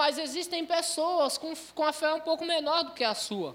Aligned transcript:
mas 0.00 0.16
existem 0.16 0.64
pessoas 0.64 1.36
com, 1.36 1.52
com 1.74 1.84
a 1.84 1.92
fé 1.92 2.14
um 2.14 2.20
pouco 2.20 2.42
menor 2.42 2.84
do 2.84 2.92
que 2.92 3.04
a 3.04 3.14
sua. 3.14 3.54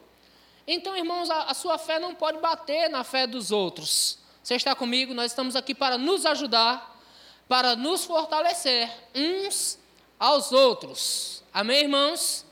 Então, 0.67 0.95
irmãos, 0.95 1.27
a, 1.27 1.45
a 1.45 1.55
sua 1.55 1.79
fé 1.79 1.97
não 1.97 2.13
pode 2.13 2.37
bater 2.37 2.87
na 2.87 3.03
fé 3.03 3.25
dos 3.25 3.51
outros. 3.51 4.19
Você 4.43 4.53
está 4.53 4.75
comigo? 4.75 5.11
Nós 5.11 5.31
estamos 5.31 5.55
aqui 5.55 5.73
para 5.73 5.97
nos 5.97 6.23
ajudar, 6.23 7.01
para 7.47 7.75
nos 7.75 8.05
fortalecer 8.05 8.87
uns 9.15 9.79
aos 10.19 10.51
outros. 10.51 11.41
Amém, 11.51 11.79
irmãos? 11.79 12.45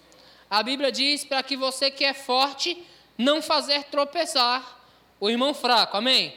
A 0.50 0.64
Bíblia 0.64 0.91
diz 0.91 1.23
para 1.23 1.44
que 1.44 1.55
você 1.55 1.91
que 1.91 2.04
é 2.04 2.16
forte 2.16 2.84
não 3.16 3.44
fazer 3.44 3.84
tropeçar 3.84 4.75
o 5.20 5.30
irmão 5.30 5.54
fraco. 5.54 5.98
Amém? 5.98 6.36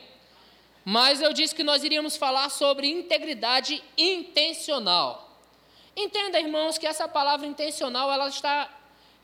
Mas 0.84 1.22
eu 1.22 1.32
disse 1.32 1.54
que 1.54 1.64
nós 1.64 1.82
iríamos 1.82 2.18
falar 2.18 2.50
sobre 2.50 2.86
integridade 2.86 3.82
intencional. 3.96 5.25
Entenda, 5.96 6.38
irmãos, 6.38 6.76
que 6.76 6.86
essa 6.86 7.08
palavra 7.08 7.46
intencional 7.46 8.12
ela 8.12 8.28
está 8.28 8.68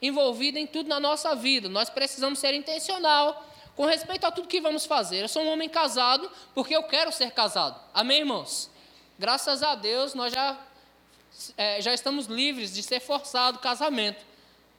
envolvida 0.00 0.58
em 0.58 0.66
tudo 0.66 0.88
na 0.88 0.98
nossa 0.98 1.34
vida. 1.34 1.68
Nós 1.68 1.90
precisamos 1.90 2.38
ser 2.38 2.54
intencional 2.54 3.46
com 3.76 3.84
respeito 3.84 4.26
a 4.26 4.30
tudo 4.30 4.48
que 4.48 4.60
vamos 4.60 4.86
fazer. 4.86 5.22
Eu 5.22 5.28
sou 5.28 5.42
um 5.42 5.52
homem 5.52 5.68
casado 5.68 6.30
porque 6.54 6.74
eu 6.74 6.82
quero 6.84 7.12
ser 7.12 7.30
casado. 7.32 7.78
Amém, 7.92 8.20
irmãos? 8.20 8.70
Graças 9.18 9.62
a 9.62 9.74
Deus 9.74 10.14
nós 10.14 10.32
já, 10.32 10.58
é, 11.58 11.80
já 11.82 11.92
estamos 11.92 12.26
livres 12.26 12.72
de 12.72 12.82
ser 12.82 13.00
forçado 13.00 13.58
o 13.58 13.60
casamento, 13.60 14.24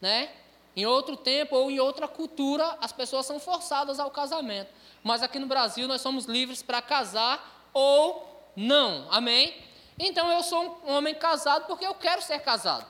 né? 0.02 0.30
Em 0.76 0.88
outro 0.88 1.16
tempo 1.16 1.56
ou 1.56 1.70
em 1.70 1.80
outra 1.80 2.08
cultura, 2.08 2.76
as 2.82 2.92
pessoas 2.92 3.28
são 3.28 3.40
forçadas 3.40 4.00
ao 4.00 4.10
casamento. 4.10 4.72
Mas 5.04 5.22
aqui 5.22 5.38
no 5.38 5.46
Brasil 5.46 5.88
nós 5.88 6.02
somos 6.02 6.26
livres 6.26 6.64
para 6.64 6.82
casar 6.82 7.70
ou 7.72 8.52
não. 8.56 9.08
Amém? 9.12 9.54
Então 9.98 10.32
eu 10.32 10.44
sou 10.44 10.82
um 10.86 10.94
homem 10.94 11.16
casado 11.16 11.66
porque 11.66 11.86
eu 11.86 11.94
quero 11.94 12.22
ser 12.22 12.40
casado. 12.40 12.86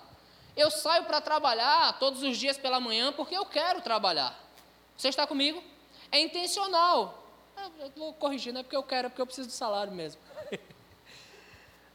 Eu 0.55 0.69
saio 0.69 1.05
para 1.05 1.19
trabalhar 1.19 1.97
todos 1.99 2.21
os 2.23 2.37
dias 2.37 2.57
pela 2.57 2.79
manhã 2.79 3.11
porque 3.11 3.35
eu 3.35 3.45
quero 3.45 3.81
trabalhar. 3.81 4.37
Você 4.95 5.09
está 5.09 5.25
comigo? 5.25 5.63
É 6.11 6.19
intencional. 6.19 7.23
Eu 7.79 7.91
vou 7.95 8.13
corrigir, 8.13 8.53
não 8.53 8.61
é 8.61 8.63
porque 8.63 8.75
eu 8.75 8.83
quero, 8.83 9.07
é 9.07 9.09
porque 9.09 9.21
eu 9.21 9.25
preciso 9.25 9.47
do 9.47 9.53
salário 9.53 9.91
mesmo. 9.91 10.21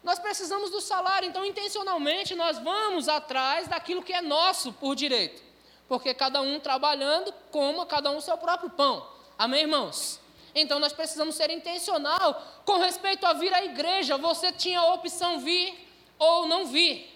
nós 0.03 0.19
precisamos 0.19 0.71
do 0.71 0.81
salário, 0.81 1.29
então 1.29 1.45
intencionalmente 1.45 2.35
nós 2.35 2.59
vamos 2.59 3.09
atrás 3.09 3.69
daquilo 3.69 4.03
que 4.03 4.13
é 4.13 4.21
nosso 4.21 4.73
por 4.73 4.95
direito 4.95 5.49
porque 5.89 6.13
cada 6.13 6.41
um 6.43 6.61
trabalhando 6.61 7.33
coma 7.51 7.87
cada 7.87 8.11
um 8.11 8.21
seu 8.21 8.37
próprio 8.37 8.69
pão. 8.69 9.09
Amém, 9.39 9.63
irmãos? 9.63 10.21
Então 10.61 10.79
nós 10.79 10.93
precisamos 10.93 11.35
ser 11.35 11.51
intencional 11.51 12.43
com 12.65 12.79
respeito 12.79 13.25
a 13.27 13.33
vir 13.33 13.53
à 13.55 13.65
igreja. 13.65 14.17
Você 14.17 14.53
tinha 14.53 14.81
a 14.81 14.95
opção 14.95 15.41
vir 15.41 15.75
ou 16.19 16.47
não 16.47 16.67
vir. 16.67 17.09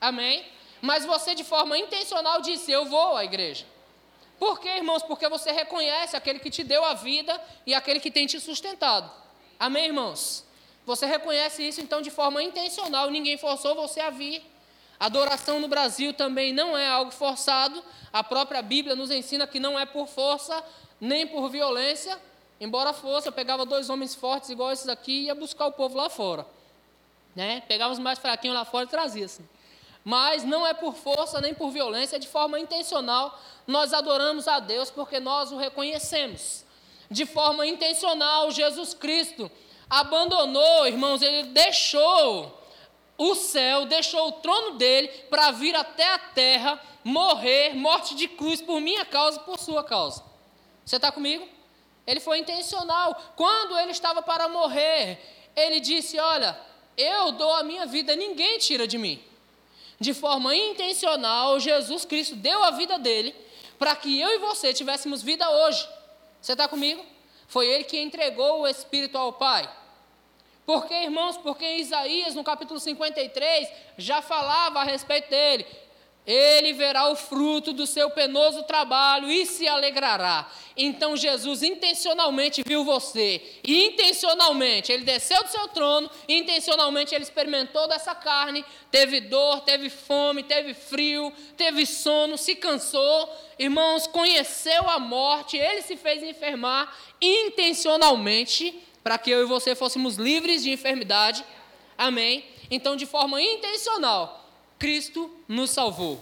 Amém? 0.00 0.44
Mas 0.80 1.04
você 1.04 1.34
de 1.34 1.44
forma 1.44 1.78
intencional 1.78 2.40
disse: 2.40 2.70
"Eu 2.70 2.84
vou 2.86 3.16
à 3.16 3.24
igreja". 3.24 3.64
Por 4.38 4.58
quê, 4.58 4.70
irmãos? 4.70 5.02
Porque 5.02 5.28
você 5.28 5.52
reconhece 5.52 6.16
aquele 6.16 6.40
que 6.40 6.50
te 6.50 6.64
deu 6.64 6.84
a 6.84 6.94
vida 6.94 7.40
e 7.64 7.74
aquele 7.74 8.00
que 8.00 8.10
tem 8.10 8.26
te 8.26 8.40
sustentado. 8.40 9.10
Amém, 9.58 9.86
irmãos? 9.86 10.44
Você 10.84 11.06
reconhece 11.06 11.62
isso 11.62 11.80
então 11.80 12.02
de 12.02 12.10
forma 12.10 12.42
intencional, 12.42 13.08
ninguém 13.08 13.38
forçou 13.38 13.74
você 13.74 14.00
a 14.00 14.10
vir. 14.10 14.42
Adoração 14.98 15.60
no 15.60 15.68
Brasil 15.68 16.12
também 16.12 16.52
não 16.52 16.76
é 16.76 16.86
algo 16.88 17.12
forçado. 17.12 17.82
A 18.12 18.22
própria 18.22 18.62
Bíblia 18.62 18.96
nos 18.96 19.10
ensina 19.10 19.46
que 19.46 19.60
não 19.60 19.78
é 19.78 19.86
por 19.86 20.08
força 20.08 20.62
nem 21.00 21.26
por 21.26 21.48
violência. 21.48 22.16
Embora 22.62 22.92
fosse, 22.92 23.26
eu 23.26 23.32
pegava 23.32 23.66
dois 23.66 23.90
homens 23.90 24.14
fortes 24.14 24.48
igual 24.48 24.70
esses 24.70 24.88
aqui 24.88 25.10
e 25.10 25.24
ia 25.24 25.34
buscar 25.34 25.66
o 25.66 25.72
povo 25.72 25.96
lá 25.96 26.08
fora. 26.08 26.46
Né? 27.34 27.60
Pegava 27.66 27.92
os 27.92 27.98
mais 27.98 28.20
fraquinhos 28.20 28.56
lá 28.56 28.64
fora 28.64 28.84
e 28.84 28.88
trazia 28.88 29.24
assim. 29.24 29.44
Mas 30.04 30.44
não 30.44 30.64
é 30.64 30.72
por 30.72 30.94
força 30.94 31.40
nem 31.40 31.52
por 31.52 31.72
violência, 31.72 32.14
é 32.14 32.18
de 32.20 32.28
forma 32.28 32.60
intencional. 32.60 33.36
Nós 33.66 33.92
adoramos 33.92 34.46
a 34.46 34.60
Deus 34.60 34.92
porque 34.92 35.18
nós 35.18 35.50
o 35.50 35.56
reconhecemos. 35.56 36.64
De 37.10 37.26
forma 37.26 37.66
intencional, 37.66 38.48
Jesus 38.52 38.94
Cristo 38.94 39.50
abandonou, 39.90 40.86
irmãos, 40.86 41.20
ele 41.20 41.48
deixou 41.48 42.62
o 43.18 43.34
céu, 43.34 43.86
deixou 43.86 44.28
o 44.28 44.32
trono 44.34 44.78
dele 44.78 45.08
para 45.28 45.50
vir 45.50 45.74
até 45.74 46.14
a 46.14 46.18
terra, 46.18 46.80
morrer, 47.02 47.74
morte 47.74 48.14
de 48.14 48.28
cruz 48.28 48.62
por 48.62 48.80
minha 48.80 49.04
causa 49.04 49.40
e 49.40 49.42
por 49.42 49.58
sua 49.58 49.82
causa. 49.82 50.22
Você 50.84 50.94
está 50.94 51.10
comigo? 51.10 51.60
Ele 52.06 52.20
foi 52.20 52.38
intencional. 52.38 53.32
Quando 53.36 53.78
ele 53.78 53.92
estava 53.92 54.22
para 54.22 54.48
morrer, 54.48 55.18
ele 55.54 55.80
disse: 55.80 56.18
Olha, 56.18 56.58
eu 56.96 57.32
dou 57.32 57.52
a 57.54 57.62
minha 57.62 57.86
vida, 57.86 58.16
ninguém 58.16 58.58
tira 58.58 58.86
de 58.86 58.98
mim. 58.98 59.22
De 60.00 60.12
forma 60.12 60.54
intencional, 60.54 61.60
Jesus 61.60 62.04
Cristo 62.04 62.34
deu 62.34 62.64
a 62.64 62.72
vida 62.72 62.98
dele 62.98 63.34
para 63.78 63.94
que 63.94 64.20
eu 64.20 64.30
e 64.30 64.38
você 64.38 64.72
tivéssemos 64.74 65.22
vida 65.22 65.48
hoje. 65.48 65.88
Você 66.40 66.52
está 66.52 66.66
comigo? 66.66 67.04
Foi 67.46 67.68
ele 67.68 67.84
que 67.84 68.00
entregou 68.00 68.60
o 68.60 68.66
Espírito 68.66 69.16
ao 69.16 69.32
Pai. 69.32 69.68
Porque, 70.64 70.94
irmãos, 70.94 71.36
porque 71.36 71.66
Isaías, 71.76 72.34
no 72.34 72.44
capítulo 72.44 72.78
53, 72.78 73.68
já 73.98 74.22
falava 74.22 74.80
a 74.80 74.84
respeito 74.84 75.28
dele. 75.28 75.66
Ele 76.24 76.72
verá 76.72 77.08
o 77.08 77.16
fruto 77.16 77.72
do 77.72 77.84
seu 77.84 78.08
penoso 78.10 78.62
trabalho 78.62 79.28
e 79.28 79.44
se 79.44 79.66
alegrará. 79.66 80.48
Então 80.76 81.16
Jesus 81.16 81.64
intencionalmente 81.64 82.62
viu 82.64 82.84
você, 82.84 83.42
e 83.64 83.86
intencionalmente 83.86 84.92
ele 84.92 85.02
desceu 85.02 85.42
do 85.42 85.50
seu 85.50 85.66
trono, 85.68 86.08
e 86.28 86.38
intencionalmente 86.38 87.12
ele 87.12 87.24
experimentou 87.24 87.88
dessa 87.88 88.14
carne, 88.14 88.64
teve 88.90 89.20
dor, 89.20 89.62
teve 89.62 89.90
fome, 89.90 90.44
teve 90.44 90.74
frio, 90.74 91.32
teve 91.56 91.84
sono, 91.84 92.38
se 92.38 92.54
cansou. 92.54 93.28
Irmãos, 93.58 94.06
conheceu 94.06 94.88
a 94.88 95.00
morte, 95.00 95.56
ele 95.56 95.82
se 95.82 95.96
fez 95.96 96.22
enfermar 96.22 96.96
intencionalmente 97.20 98.80
para 99.02 99.18
que 99.18 99.30
eu 99.30 99.42
e 99.42 99.46
você 99.46 99.74
fôssemos 99.74 100.16
livres 100.16 100.62
de 100.62 100.70
enfermidade. 100.70 101.44
Amém? 101.98 102.44
Então, 102.70 102.96
de 102.96 103.06
forma 103.06 103.42
intencional, 103.42 104.41
Cristo 104.82 105.30
nos 105.46 105.70
salvou. 105.70 106.18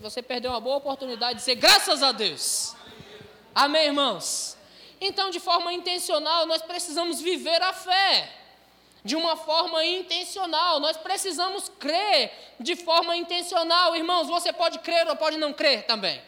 Você 0.00 0.20
perdeu 0.20 0.50
uma 0.50 0.58
boa 0.58 0.78
oportunidade 0.78 1.34
de 1.34 1.38
dizer 1.42 1.54
graças 1.54 2.02
a 2.02 2.10
Deus. 2.10 2.74
Amém, 3.54 3.86
irmãos? 3.86 4.56
Então, 5.00 5.30
de 5.30 5.38
forma 5.38 5.72
intencional, 5.72 6.44
nós 6.44 6.60
precisamos 6.62 7.20
viver 7.20 7.62
a 7.62 7.72
fé. 7.72 8.32
De 9.04 9.14
uma 9.14 9.36
forma 9.36 9.84
intencional, 9.84 10.80
nós 10.80 10.96
precisamos 10.96 11.68
crer 11.78 12.32
de 12.58 12.74
forma 12.74 13.16
intencional. 13.16 13.94
Irmãos, 13.94 14.26
você 14.26 14.52
pode 14.52 14.80
crer 14.80 15.06
ou 15.06 15.14
pode 15.14 15.36
não 15.36 15.52
crer 15.52 15.86
também. 15.86 16.20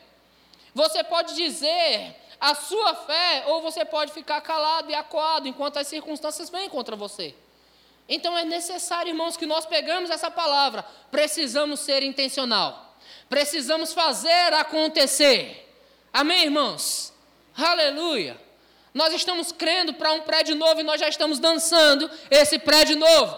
Você 0.73 1.03
pode 1.03 1.35
dizer 1.35 2.15
a 2.41 2.55
sua 2.55 2.95
fé, 2.95 3.43
ou 3.49 3.61
você 3.61 3.85
pode 3.85 4.13
ficar 4.13 4.41
calado 4.41 4.89
e 4.89 4.95
acuado 4.95 5.49
enquanto 5.49 5.79
as 5.79 5.89
circunstâncias 5.89 6.49
vêm 6.49 6.69
contra 6.69 6.95
você. 6.95 7.35
Então 8.09 8.37
é 8.37 8.45
necessário, 8.45 9.11
irmãos, 9.11 9.37
que 9.37 9.45
nós 9.45 9.67
pegamos 9.67 10.09
essa 10.11 10.31
palavra. 10.31 10.85
Precisamos 11.11 11.81
ser 11.81 12.03
intencional. 12.03 12.97
Precisamos 13.29 13.93
fazer 13.93 14.55
acontecer. 14.55 15.69
Amém, 16.13 16.45
irmãos? 16.45 17.13
Aleluia. 17.57 18.41
Nós 18.95 19.13
estamos 19.13 19.53
crendo 19.53 19.93
para 19.93 20.13
um 20.13 20.23
prédio 20.23 20.55
novo 20.55 20.81
e 20.81 20.83
nós 20.83 20.99
já 21.01 21.09
estamos 21.09 21.39
dançando 21.39 22.11
esse 22.31 22.59
prédio 22.59 22.97
novo. 22.97 23.37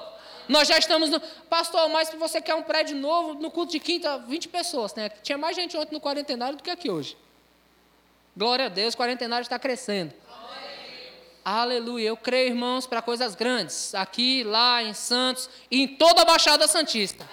Nós 0.49 0.69
já 0.69 0.79
estamos. 0.79 1.11
No... 1.11 1.21
Pastor, 1.49 1.89
mas 1.89 2.09
se 2.09 2.17
você 2.17 2.41
quer 2.41 2.55
um 2.55 2.63
prédio 2.63 2.97
novo, 2.97 3.35
no 3.35 3.51
culto 3.51 3.73
de 3.73 3.81
quinta, 3.81 4.19
20 4.19 4.49
pessoas, 4.49 4.95
né? 4.95 5.09
Tinha 5.23 5.37
mais 5.37 5.57
gente 5.57 5.77
ontem 5.77 5.95
no 5.95 6.01
quarentenário 6.01 6.57
do 6.57 6.63
que 6.63 6.71
aqui 6.71 6.91
hoje. 6.91 7.17
Glória 8.37 8.67
a 8.67 8.69
Deus, 8.69 8.95
o 8.95 8.97
quarentenário 8.97 9.43
está 9.43 9.59
crescendo. 9.59 10.15
Aleluia. 11.45 12.09
Eu 12.09 12.17
creio, 12.17 12.49
irmãos, 12.49 12.87
para 12.87 13.01
coisas 13.01 13.35
grandes. 13.35 13.95
Aqui, 13.95 14.45
lá, 14.45 14.83
em 14.83 14.93
Santos 14.93 15.49
e 15.71 15.83
em 15.83 15.89
toda 15.89 16.23
a 16.23 16.25
Baixada 16.25 16.69
Santista. 16.69 17.29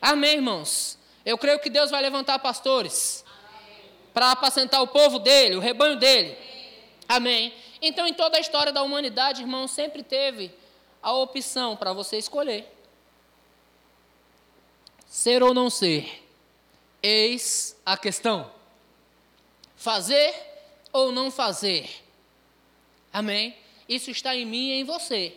Amém, 0.00 0.34
irmãos. 0.34 0.98
Eu 1.24 1.38
creio 1.38 1.58
que 1.58 1.70
Deus 1.70 1.90
vai 1.90 2.02
levantar 2.02 2.38
pastores 2.38 3.24
para 4.12 4.32
apacentar 4.32 4.82
o 4.82 4.88
povo 4.88 5.18
dele, 5.18 5.56
o 5.56 5.60
rebanho 5.60 5.96
dele. 5.96 6.36
Amém. 7.08 7.54
Então, 7.80 8.06
em 8.06 8.12
toda 8.12 8.36
a 8.36 8.40
história 8.40 8.72
da 8.72 8.82
humanidade, 8.82 9.42
irmãos, 9.42 9.70
sempre 9.70 10.02
teve 10.02 10.52
a 11.02 11.12
opção 11.12 11.76
para 11.76 11.92
você 11.92 12.18
escolher: 12.18 12.70
ser 15.06 15.42
ou 15.42 15.54
não 15.54 15.70
ser. 15.70 16.24
Eis 17.02 17.76
a 17.86 17.96
questão. 17.96 18.50
Fazer 19.76 20.34
ou 20.92 21.12
não 21.12 21.30
fazer? 21.30 22.07
Amém? 23.12 23.56
Isso 23.88 24.10
está 24.10 24.36
em 24.36 24.44
mim 24.44 24.68
e 24.68 24.72
em 24.74 24.84
você. 24.84 25.36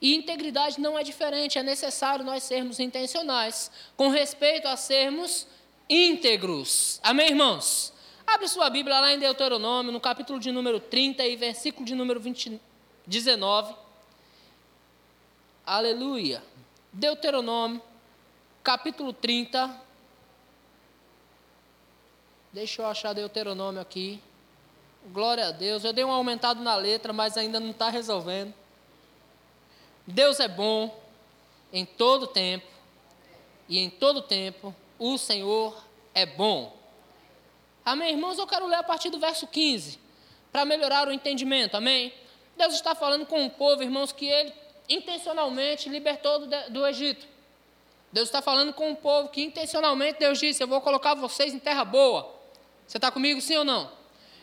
E 0.00 0.14
integridade 0.14 0.80
não 0.80 0.98
é 0.98 1.02
diferente, 1.02 1.58
é 1.58 1.62
necessário 1.62 2.24
nós 2.24 2.42
sermos 2.42 2.78
intencionais 2.78 3.70
com 3.96 4.08
respeito 4.08 4.68
a 4.68 4.76
sermos 4.76 5.46
íntegros. 5.88 7.00
Amém, 7.02 7.28
irmãos? 7.28 7.92
Abre 8.26 8.48
sua 8.48 8.68
Bíblia 8.68 9.00
lá 9.00 9.12
em 9.12 9.18
Deuteronômio, 9.18 9.92
no 9.92 10.00
capítulo 10.00 10.38
de 10.38 10.50
número 10.50 10.80
30 10.80 11.24
e 11.24 11.36
versículo 11.36 11.86
de 11.86 11.94
número 11.94 12.20
20, 12.20 12.60
19. 13.06 13.74
Aleluia. 15.64 16.42
Deuteronômio, 16.92 17.80
capítulo 18.62 19.12
30 19.12 19.86
Deixa 22.56 22.80
eu 22.80 22.86
achar 22.86 23.12
Deuteronômio 23.12 23.82
aqui. 23.82 24.18
Glória 25.12 25.46
a 25.46 25.50
Deus. 25.52 25.84
Eu 25.84 25.92
dei 25.92 26.04
um 26.04 26.10
aumentado 26.10 26.60
na 26.62 26.74
letra, 26.74 27.12
mas 27.12 27.36
ainda 27.36 27.60
não 27.60 27.70
está 27.70 27.88
resolvendo. 27.88 28.52
Deus 30.04 30.40
é 30.40 30.48
bom 30.48 30.96
em 31.72 31.84
todo 31.84 32.26
tempo. 32.26 32.66
E 33.68 33.78
em 33.78 33.88
todo 33.88 34.22
tempo 34.22 34.74
o 34.98 35.16
Senhor 35.16 35.80
é 36.12 36.26
bom. 36.26 36.76
Amém, 37.84 38.14
irmãos? 38.14 38.36
Eu 38.36 38.46
quero 38.46 38.66
ler 38.66 38.76
a 38.76 38.82
partir 38.82 39.10
do 39.10 39.18
verso 39.18 39.46
15, 39.46 39.98
para 40.50 40.64
melhorar 40.64 41.06
o 41.06 41.12
entendimento. 41.12 41.76
Amém? 41.76 42.12
Deus 42.56 42.74
está 42.74 42.94
falando 42.94 43.26
com 43.26 43.46
o 43.46 43.50
povo, 43.50 43.82
irmãos, 43.82 44.10
que 44.10 44.26
ele 44.26 44.52
intencionalmente 44.88 45.88
libertou 45.88 46.40
do, 46.40 46.70
do 46.70 46.86
Egito. 46.86 47.26
Deus 48.10 48.28
está 48.28 48.42
falando 48.42 48.72
com 48.72 48.90
o 48.90 48.96
povo 48.96 49.28
que 49.28 49.42
intencionalmente 49.42 50.18
Deus 50.18 50.38
disse: 50.38 50.62
Eu 50.62 50.68
vou 50.68 50.80
colocar 50.80 51.14
vocês 51.14 51.54
em 51.54 51.60
terra 51.60 51.84
boa. 51.84 52.34
Você 52.86 52.98
está 52.98 53.10
comigo, 53.10 53.40
sim 53.40 53.56
ou 53.56 53.64
não? 53.64 53.90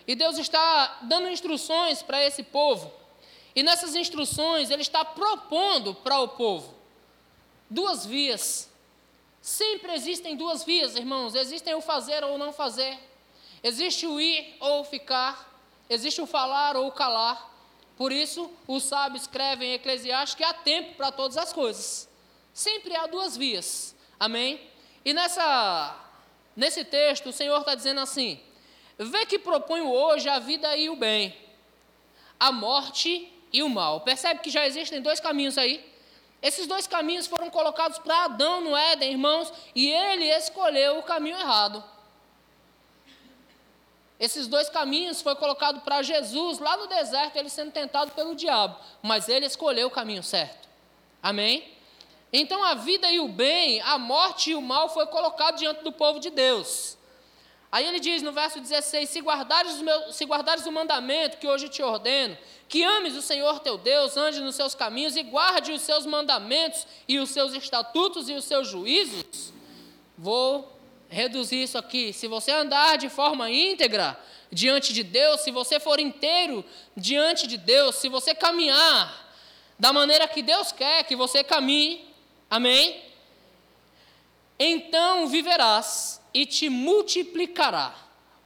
E 0.08 0.16
Deus 0.16 0.38
está 0.38 1.00
dando 1.04 1.30
instruções 1.30 2.02
para 2.02 2.24
esse 2.24 2.44
povo. 2.44 2.92
E 3.56 3.64
nessas 3.64 3.96
instruções, 3.96 4.70
Ele 4.70 4.82
está 4.82 5.06
propondo 5.06 5.94
para 5.94 6.20
o 6.20 6.30
povo 6.30 6.84
duas 7.74 8.06
vias. 8.06 8.70
Sempre 9.42 9.94
existem 9.94 10.38
duas 10.38 10.64
vias, 10.64 10.96
irmãos. 10.96 11.36
Existem 11.36 11.74
o 11.74 11.82
fazer 11.82 12.24
ou 12.24 12.38
não 12.38 12.54
fazer. 12.54 12.98
Existe 13.64 14.06
o 14.06 14.22
ir 14.22 14.56
ou 14.60 14.84
ficar. 14.84 15.52
Existe 15.90 16.22
o 16.22 16.28
falar 16.28 16.78
ou 16.78 16.88
o 16.88 16.92
calar. 16.92 17.52
Por 17.98 18.12
isso, 18.12 18.50
os 18.68 18.84
sábios 18.84 19.24
escrevem 19.24 19.72
em 19.72 19.74
Eclesiastes 19.74 20.36
que 20.36 20.44
há 20.44 20.54
tempo 20.54 20.96
para 20.96 21.12
todas 21.12 21.38
as 21.38 21.52
coisas. 21.52 22.08
Sempre 22.54 22.96
há 22.96 23.08
duas 23.08 23.36
vias. 23.36 23.96
Amém? 24.20 24.62
E 25.04 25.14
nessa, 25.14 26.00
nesse 26.56 26.86
texto, 26.86 27.30
o 27.30 27.34
Senhor 27.34 27.60
está 27.60 27.76
dizendo 27.76 28.00
assim: 28.00 28.40
Vê 28.98 29.26
que 29.26 29.40
proponho 29.40 29.92
hoje 29.92 30.30
a 30.30 30.40
vida 30.40 30.76
e 30.78 30.90
o 30.90 30.96
bem, 30.96 31.36
a 32.40 32.52
morte 32.52 33.32
e 33.52 33.64
o 33.64 33.70
mal. 33.70 34.02
Percebe 34.02 34.42
que 34.42 34.50
já 34.50 34.66
existem 34.66 35.02
dois 35.02 35.20
caminhos 35.20 35.58
aí? 35.58 35.84
Esses 36.42 36.68
dois 36.68 36.86
caminhos 36.86 37.26
foram 37.26 37.50
colocados 37.50 38.00
para 38.00 38.26
Adão 38.26 38.60
no 38.62 38.76
Éden, 38.76 39.12
irmãos, 39.12 39.52
e 39.74 39.90
ele 39.90 40.26
escolheu 40.26 41.00
o 41.00 41.04
caminho 41.04 41.38
errado. 41.38 41.84
Esses 44.20 44.48
dois 44.48 44.70
caminhos 44.70 45.22
foi 45.22 45.36
colocado 45.36 45.82
para 45.82 46.02
Jesus 46.02 46.60
lá 46.60 46.78
no 46.78 46.88
deserto, 46.88 47.38
ele 47.38 47.50
sendo 47.50 47.72
tentado 47.72 48.12
pelo 48.12 48.36
diabo, 48.36 48.78
mas 49.02 49.28
ele 49.28 49.46
escolheu 49.46 49.88
o 49.88 49.92
caminho 49.92 50.22
certo. 50.22 50.68
Amém? 51.22 51.74
Então 52.32 52.64
a 52.64 52.74
vida 52.74 53.12
e 53.12 53.20
o 53.20 53.28
bem, 53.28 53.82
a 53.82 53.98
morte 53.98 54.52
e 54.52 54.56
o 54.56 54.62
mal 54.62 54.90
foi 54.90 55.06
colocado 55.08 55.58
diante 55.58 55.84
do 55.84 55.92
povo 55.92 56.20
de 56.20 56.30
Deus. 56.30 56.98
Aí 57.74 57.88
ele 57.88 58.00
diz 58.00 58.22
no 58.22 58.32
verso 58.32 58.60
16: 58.60 59.10
Se 59.10 59.20
guardares, 59.20 59.82
se 60.12 60.26
guardares 60.26 60.68
o 60.68 60.72
mandamento 60.72 61.38
que 61.38 61.48
hoje 61.48 61.68
te 61.68 61.82
ordeno, 61.82 62.38
que 62.70 62.84
ames 62.84 63.16
o 63.16 63.22
Senhor 63.22 63.62
teu 63.62 63.80
Deus, 63.80 64.16
ande 64.16 64.42
nos 64.42 64.54
seus 64.54 64.76
caminhos 64.76 65.16
e 65.16 65.24
guarde 65.24 65.72
os 65.72 65.82
seus 65.82 66.06
mandamentos 66.06 66.86
e 67.08 67.18
os 67.18 67.32
seus 67.32 67.52
estatutos 67.56 68.30
e 68.30 68.34
os 68.34 68.46
seus 68.46 68.68
juízos, 68.68 69.52
vou 70.16 70.72
reduzir 71.10 71.64
isso 71.64 71.76
aqui. 71.76 72.14
Se 72.14 72.28
você 72.28 72.52
andar 72.52 72.96
de 73.00 73.10
forma 73.10 73.50
íntegra 73.50 74.20
diante 74.52 74.94
de 74.94 75.02
Deus, 75.02 75.42
se 75.42 75.50
você 75.50 75.80
for 75.80 76.00
inteiro 76.00 76.64
diante 76.96 77.48
de 77.48 77.58
Deus, 77.58 77.96
se 77.96 78.08
você 78.08 78.36
caminhar 78.36 79.34
da 79.80 79.92
maneira 79.92 80.28
que 80.28 80.44
Deus 80.44 80.72
quer 80.72 81.06
que 81.06 81.16
você 81.16 81.44
caminhe, 81.44 82.08
amém? 82.52 83.02
Então 84.60 85.26
viverás 85.26 86.22
e 86.34 86.46
te 86.46 86.70
multiplicará. 86.70 87.94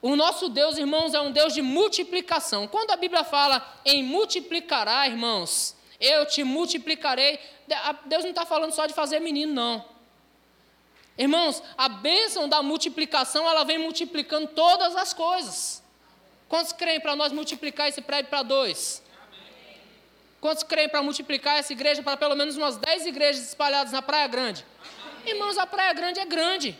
O 0.01 0.15
nosso 0.15 0.49
Deus, 0.49 0.77
irmãos, 0.77 1.13
é 1.13 1.21
um 1.21 1.31
Deus 1.31 1.53
de 1.53 1.61
multiplicação. 1.61 2.67
Quando 2.67 2.91
a 2.91 2.97
Bíblia 2.97 3.23
fala 3.23 3.65
em 3.83 4.03
multiplicará, 4.03 5.07
irmãos, 5.07 5.75
eu 5.99 6.25
te 6.25 6.43
multiplicarei, 6.43 7.39
Deus 8.05 8.23
não 8.23 8.31
está 8.31 8.45
falando 8.45 8.71
só 8.71 8.85
de 8.85 8.93
fazer 8.93 9.19
menino, 9.19 9.53
não. 9.53 9.85
Irmãos, 11.17 11.63
a 11.75 11.89
bênção 11.89 12.47
da 12.47 12.61
multiplicação, 12.61 13.49
ela 13.49 13.63
vem 13.63 13.79
multiplicando 13.79 14.47
todas 14.49 14.95
as 14.95 15.13
coisas. 15.13 15.81
Quantos 16.47 16.71
creem 16.71 16.99
para 16.99 17.15
nós 17.15 17.31
multiplicar 17.31 17.89
esse 17.89 18.01
prédio 18.01 18.29
para 18.29 18.43
dois? 18.43 19.01
Quantos 20.39 20.63
creem 20.63 20.87
para 20.87 21.01
multiplicar 21.01 21.57
essa 21.57 21.73
igreja 21.73 22.03
para 22.03 22.15
pelo 22.15 22.35
menos 22.35 22.55
umas 22.55 22.77
dez 22.77 23.05
igrejas 23.07 23.47
espalhadas 23.47 23.91
na 23.91 24.01
Praia 24.03 24.27
Grande? 24.27 24.63
Irmãos, 25.25 25.57
a 25.57 25.65
Praia 25.65 25.91
Grande 25.93 26.19
é 26.19 26.25
grande. 26.25 26.77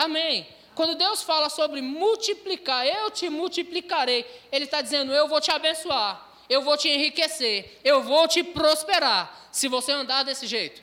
Amém. 0.00 0.48
Quando 0.74 0.94
Deus 0.94 1.22
fala 1.22 1.50
sobre 1.50 1.82
multiplicar, 1.82 2.86
eu 2.86 3.10
te 3.10 3.28
multiplicarei, 3.28 4.24
Ele 4.50 4.64
está 4.64 4.80
dizendo: 4.80 5.12
eu 5.12 5.28
vou 5.28 5.42
te 5.42 5.50
abençoar, 5.50 6.26
eu 6.48 6.62
vou 6.62 6.74
te 6.74 6.88
enriquecer, 6.88 7.78
eu 7.84 8.02
vou 8.02 8.26
te 8.26 8.42
prosperar, 8.42 9.48
se 9.52 9.68
você 9.68 9.92
andar 9.92 10.22
desse 10.22 10.46
jeito. 10.46 10.80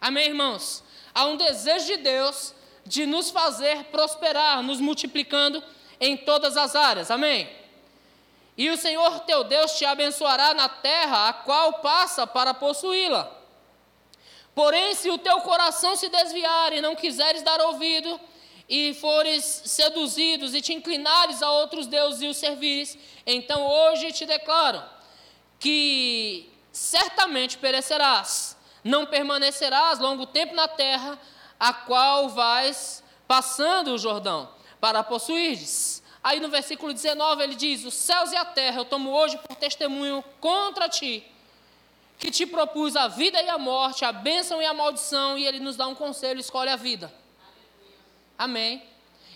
Amém, 0.00 0.28
irmãos? 0.28 0.82
Há 1.14 1.26
um 1.26 1.36
desejo 1.36 1.84
de 1.84 1.98
Deus 1.98 2.54
de 2.86 3.04
nos 3.04 3.30
fazer 3.30 3.84
prosperar, 3.84 4.62
nos 4.62 4.80
multiplicando 4.80 5.62
em 6.00 6.16
todas 6.16 6.56
as 6.56 6.74
áreas. 6.74 7.10
Amém? 7.10 7.46
E 8.56 8.70
o 8.70 8.78
Senhor 8.78 9.20
teu 9.20 9.44
Deus 9.44 9.72
te 9.72 9.84
abençoará 9.84 10.54
na 10.54 10.70
terra 10.70 11.28
a 11.28 11.32
qual 11.34 11.80
passa 11.80 12.26
para 12.26 12.54
possuí-la. 12.54 13.30
Porém, 14.54 14.94
se 14.94 15.10
o 15.10 15.18
teu 15.18 15.38
coração 15.42 15.96
se 15.96 16.08
desviar 16.08 16.72
e 16.72 16.80
não 16.80 16.94
quiseres 16.94 17.42
dar 17.42 17.60
ouvido, 17.60 18.18
e 18.68 18.94
fores 18.94 19.62
seduzidos 19.64 20.54
e 20.54 20.60
te 20.60 20.72
inclinares 20.72 21.42
a 21.42 21.50
outros 21.50 21.86
deuses 21.86 22.22
e 22.22 22.26
os 22.26 22.36
servires, 22.36 22.96
então 23.26 23.66
hoje 23.66 24.12
te 24.12 24.24
declaro 24.24 24.82
que 25.58 26.50
certamente 26.72 27.58
perecerás, 27.58 28.56
não 28.82 29.06
permanecerás 29.06 29.98
longo 29.98 30.26
tempo 30.26 30.54
na 30.54 30.68
terra, 30.68 31.18
a 31.58 31.72
qual 31.72 32.28
vais 32.28 33.02
passando 33.26 33.94
o 33.94 33.98
Jordão, 33.98 34.50
para 34.80 35.02
possuires. 35.02 36.02
Aí 36.22 36.40
no 36.40 36.48
versículo 36.48 36.92
19 36.92 37.42
ele 37.42 37.54
diz: 37.54 37.84
Os 37.84 37.94
céus 37.94 38.32
e 38.32 38.36
a 38.36 38.44
terra 38.44 38.80
eu 38.80 38.84
tomo 38.84 39.10
hoje 39.10 39.38
por 39.38 39.56
testemunho 39.56 40.24
contra 40.40 40.88
ti, 40.88 41.24
que 42.18 42.30
te 42.30 42.46
propus 42.46 42.96
a 42.96 43.08
vida 43.08 43.40
e 43.40 43.48
a 43.48 43.58
morte, 43.58 44.04
a 44.04 44.12
bênção 44.12 44.60
e 44.60 44.66
a 44.66 44.74
maldição, 44.74 45.38
e 45.38 45.46
ele 45.46 45.60
nos 45.60 45.76
dá 45.76 45.86
um 45.86 45.94
conselho: 45.94 46.40
escolhe 46.40 46.70
a 46.70 46.76
vida. 46.76 47.12
Amém. 48.38 48.82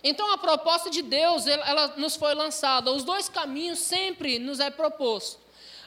Então 0.03 0.31
a 0.33 0.39
proposta 0.39 0.91
de 0.91 1.03
Deus, 1.03 1.47
ela 1.47 1.95
nos 1.97 2.17
foi 2.17 2.35
lançada. 2.35 2.91
Os 2.93 3.05
dois 3.05 3.29
caminhos 3.29 3.79
sempre 3.81 4.39
nos 4.39 4.61
é 4.61 4.71
proposto. 4.71 5.41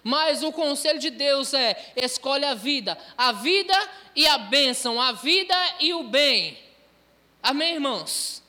Mas 0.03 0.43
o 0.43 0.51
conselho 0.51 0.99
de 0.99 1.09
Deus 1.09 1.53
é: 1.53 1.93
escolhe 1.95 2.45
a 2.45 2.53
vida, 2.53 2.97
a 3.17 3.31
vida 3.31 3.73
e 4.15 4.27
a 4.27 4.37
bênção, 4.37 4.99
a 4.99 5.11
vida 5.11 5.55
e 5.79 5.93
o 5.93 6.03
bem. 6.03 6.57
Amém, 7.41 7.75
irmãos? 7.75 8.41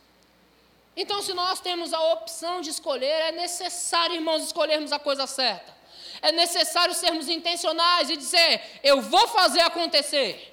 Então, 0.96 1.22
se 1.22 1.32
nós 1.32 1.60
temos 1.60 1.94
a 1.94 2.12
opção 2.12 2.60
de 2.60 2.70
escolher, 2.70 3.06
é 3.06 3.32
necessário, 3.32 4.14
irmãos, 4.14 4.42
escolhermos 4.44 4.92
a 4.92 4.98
coisa 4.98 5.26
certa. 5.26 5.74
É 6.20 6.30
necessário 6.32 6.94
sermos 6.94 7.28
intencionais 7.28 8.10
e 8.10 8.16
dizer: 8.16 8.60
eu 8.82 9.00
vou 9.00 9.28
fazer 9.28 9.60
acontecer. 9.60 10.51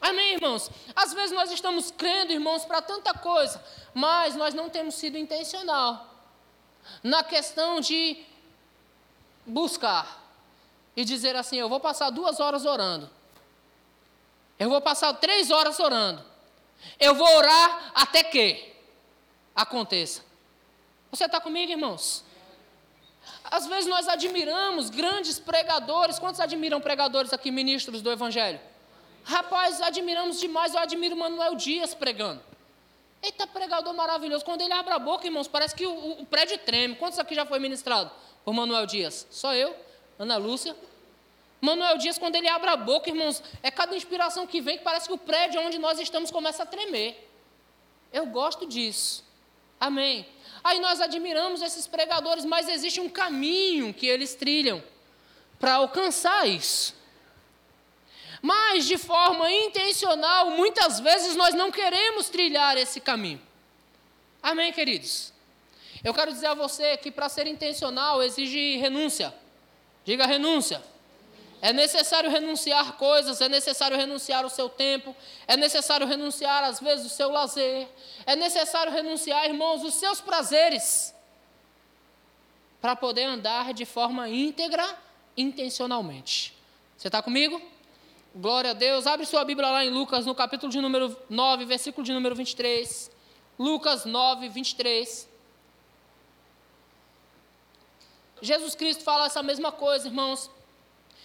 Amém, 0.00 0.34
irmãos? 0.34 0.70
Às 0.94 1.12
vezes 1.14 1.32
nós 1.32 1.50
estamos 1.50 1.90
crendo, 1.90 2.32
irmãos, 2.32 2.64
para 2.64 2.82
tanta 2.82 3.14
coisa, 3.14 3.62
mas 3.94 4.36
nós 4.36 4.54
não 4.54 4.68
temos 4.68 4.94
sido 4.94 5.16
intencional 5.16 6.14
na 7.02 7.24
questão 7.24 7.80
de 7.80 8.24
buscar 9.44 10.22
e 10.94 11.04
dizer 11.04 11.34
assim: 11.36 11.56
eu 11.56 11.68
vou 11.68 11.80
passar 11.80 12.10
duas 12.10 12.40
horas 12.40 12.64
orando, 12.64 13.10
eu 14.58 14.68
vou 14.68 14.80
passar 14.80 15.14
três 15.14 15.50
horas 15.50 15.80
orando, 15.80 16.22
eu 17.00 17.14
vou 17.14 17.28
orar 17.36 17.92
até 17.94 18.22
que 18.22 18.74
aconteça. 19.54 20.22
Você 21.10 21.24
está 21.24 21.40
comigo, 21.40 21.72
irmãos? 21.72 22.24
Às 23.44 23.66
vezes 23.66 23.88
nós 23.88 24.08
admiramos 24.08 24.90
grandes 24.90 25.38
pregadores. 25.38 26.18
Quantos 26.18 26.40
admiram 26.40 26.80
pregadores 26.80 27.32
aqui, 27.32 27.50
ministros 27.50 28.02
do 28.02 28.10
Evangelho? 28.10 28.60
Rapaz, 29.26 29.82
admiramos 29.82 30.38
demais, 30.38 30.72
eu 30.72 30.78
admiro 30.78 31.16
Manuel 31.16 31.56
Dias 31.56 31.92
pregando. 31.92 32.40
Eita, 33.20 33.44
pregador 33.44 33.92
maravilhoso. 33.92 34.44
Quando 34.44 34.60
ele 34.60 34.72
abre 34.72 34.94
a 34.94 35.00
boca, 35.00 35.26
irmãos, 35.26 35.48
parece 35.48 35.74
que 35.74 35.84
o, 35.84 36.20
o 36.20 36.26
prédio 36.26 36.56
treme. 36.58 36.94
Quantos 36.94 37.18
aqui 37.18 37.34
já 37.34 37.44
foi 37.44 37.58
ministrado 37.58 38.08
por 38.44 38.54
Manuel 38.54 38.86
Dias? 38.86 39.26
Só 39.28 39.52
eu, 39.52 39.74
Ana 40.16 40.36
Lúcia. 40.36 40.76
Manuel 41.60 41.98
Dias, 41.98 42.18
quando 42.18 42.36
ele 42.36 42.48
abre 42.48 42.70
a 42.70 42.76
boca, 42.76 43.10
irmãos, 43.10 43.42
é 43.64 43.70
cada 43.70 43.96
inspiração 43.96 44.46
que 44.46 44.60
vem 44.60 44.78
que 44.78 44.84
parece 44.84 45.08
que 45.08 45.14
o 45.14 45.18
prédio 45.18 45.60
onde 45.60 45.76
nós 45.76 45.98
estamos 45.98 46.30
começa 46.30 46.62
a 46.62 46.66
tremer. 46.66 47.28
Eu 48.12 48.26
gosto 48.26 48.64
disso. 48.64 49.24
Amém. 49.80 50.24
Aí 50.62 50.78
nós 50.78 51.00
admiramos 51.00 51.62
esses 51.62 51.88
pregadores, 51.88 52.44
mas 52.44 52.68
existe 52.68 53.00
um 53.00 53.08
caminho 53.08 53.92
que 53.92 54.06
eles 54.06 54.36
trilham 54.36 54.80
para 55.58 55.74
alcançar 55.74 56.46
isso. 56.46 56.94
Mas 58.46 58.86
de 58.86 58.96
forma 58.96 59.50
intencional, 59.50 60.50
muitas 60.50 61.00
vezes 61.00 61.34
nós 61.34 61.52
não 61.52 61.68
queremos 61.68 62.28
trilhar 62.28 62.76
esse 62.76 63.00
caminho. 63.00 63.42
Amém, 64.40 64.72
queridos? 64.72 65.32
Eu 66.04 66.14
quero 66.14 66.30
dizer 66.30 66.46
a 66.46 66.54
você 66.54 66.96
que 66.96 67.10
para 67.10 67.28
ser 67.28 67.48
intencional 67.48 68.22
exige 68.22 68.76
renúncia. 68.76 69.34
Diga 70.04 70.26
renúncia. 70.26 70.80
É 71.60 71.72
necessário 71.72 72.30
renunciar 72.30 72.92
coisas, 72.92 73.40
é 73.40 73.48
necessário 73.48 73.96
renunciar 73.96 74.46
o 74.46 74.50
seu 74.50 74.68
tempo, 74.68 75.16
é 75.48 75.56
necessário 75.56 76.06
renunciar, 76.06 76.62
às 76.62 76.78
vezes, 76.78 77.06
o 77.06 77.08
seu 77.08 77.30
lazer, 77.30 77.88
é 78.24 78.36
necessário 78.36 78.92
renunciar, 78.92 79.44
irmãos, 79.46 79.82
os 79.82 79.94
seus 79.94 80.20
prazeres, 80.20 81.12
para 82.80 82.94
poder 82.94 83.24
andar 83.24 83.74
de 83.74 83.84
forma 83.84 84.28
íntegra, 84.28 84.86
intencionalmente. 85.36 86.54
Você 86.96 87.08
está 87.08 87.20
comigo? 87.20 87.60
Glória 88.38 88.72
a 88.72 88.74
Deus. 88.74 89.06
Abre 89.06 89.24
sua 89.24 89.42
Bíblia 89.46 89.70
lá 89.70 89.82
em 89.82 89.88
Lucas, 89.88 90.26
no 90.26 90.34
capítulo 90.34 90.70
de 90.70 90.78
número 90.78 91.16
9, 91.30 91.64
versículo 91.64 92.04
de 92.04 92.12
número 92.12 92.34
23. 92.34 93.10
Lucas 93.58 94.04
9, 94.04 94.50
23. 94.50 95.26
Jesus 98.42 98.74
Cristo 98.74 99.02
fala 99.02 99.24
essa 99.24 99.42
mesma 99.42 99.72
coisa, 99.72 100.08
irmãos. 100.08 100.50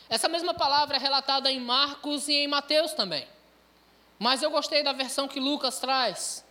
Essa 0.07 0.29
mesma 0.29 0.53
palavra 0.53 0.95
é 0.95 0.99
relatada 1.01 1.51
em 1.51 1.59
Marcos 1.59 2.29
e 2.29 2.33
em 2.33 2.47
Mateus 2.47 2.93
também. 2.93 3.27
Mas 4.17 4.41
eu 4.41 4.49
gostei 4.49 4.81
da 4.81 4.93
versão 4.93 5.27
que 5.27 5.39
Lucas 5.39 5.79
traz, 5.79 6.45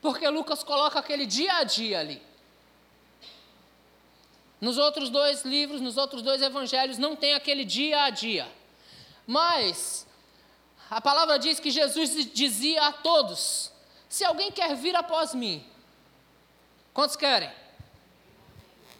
porque 0.00 0.26
Lucas 0.30 0.64
coloca 0.64 0.98
aquele 0.98 1.26
dia 1.26 1.58
a 1.58 1.64
dia 1.64 2.00
ali. 2.00 2.22
Nos 4.58 4.78
outros 4.78 5.10
dois 5.10 5.44
livros, 5.44 5.82
nos 5.82 5.98
outros 5.98 6.22
dois 6.22 6.40
evangelhos, 6.40 6.96
não 6.96 7.14
tem 7.14 7.34
aquele 7.34 7.66
dia 7.66 8.04
a 8.04 8.08
dia. 8.08 8.59
Mas 9.30 10.08
a 10.90 11.00
palavra 11.00 11.38
diz 11.38 11.60
que 11.60 11.70
Jesus 11.70 12.32
dizia 12.34 12.88
a 12.88 12.92
todos: 12.92 13.70
Se 14.08 14.24
alguém 14.24 14.50
quer 14.50 14.74
vir 14.74 14.96
após 14.96 15.32
mim, 15.32 15.64
quantos 16.92 17.14
querem? 17.14 17.48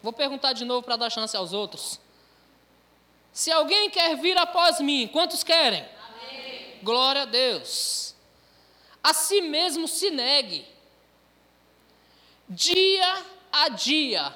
Vou 0.00 0.12
perguntar 0.12 0.52
de 0.52 0.64
novo 0.64 0.84
para 0.84 0.94
dar 0.94 1.10
chance 1.10 1.36
aos 1.36 1.52
outros. 1.52 1.98
Se 3.32 3.50
alguém 3.50 3.90
quer 3.90 4.16
vir 4.18 4.38
após 4.38 4.78
mim, 4.78 5.08
quantos 5.08 5.42
querem? 5.42 5.84
Amém. 6.06 6.78
Glória 6.80 7.22
a 7.22 7.24
Deus. 7.24 8.14
A 9.02 9.12
si 9.12 9.40
mesmo 9.40 9.88
se 9.88 10.10
negue. 10.10 10.64
Dia 12.48 13.26
a 13.50 13.68
dia, 13.68 14.32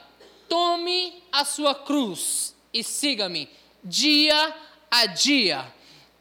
tome 0.49 1.23
a 1.31 1.45
sua 1.45 1.73
cruz 1.73 2.53
e 2.73 2.83
siga-me. 2.83 3.49
Dia 3.85 4.57
a 4.91 5.07
dia. 5.07 5.74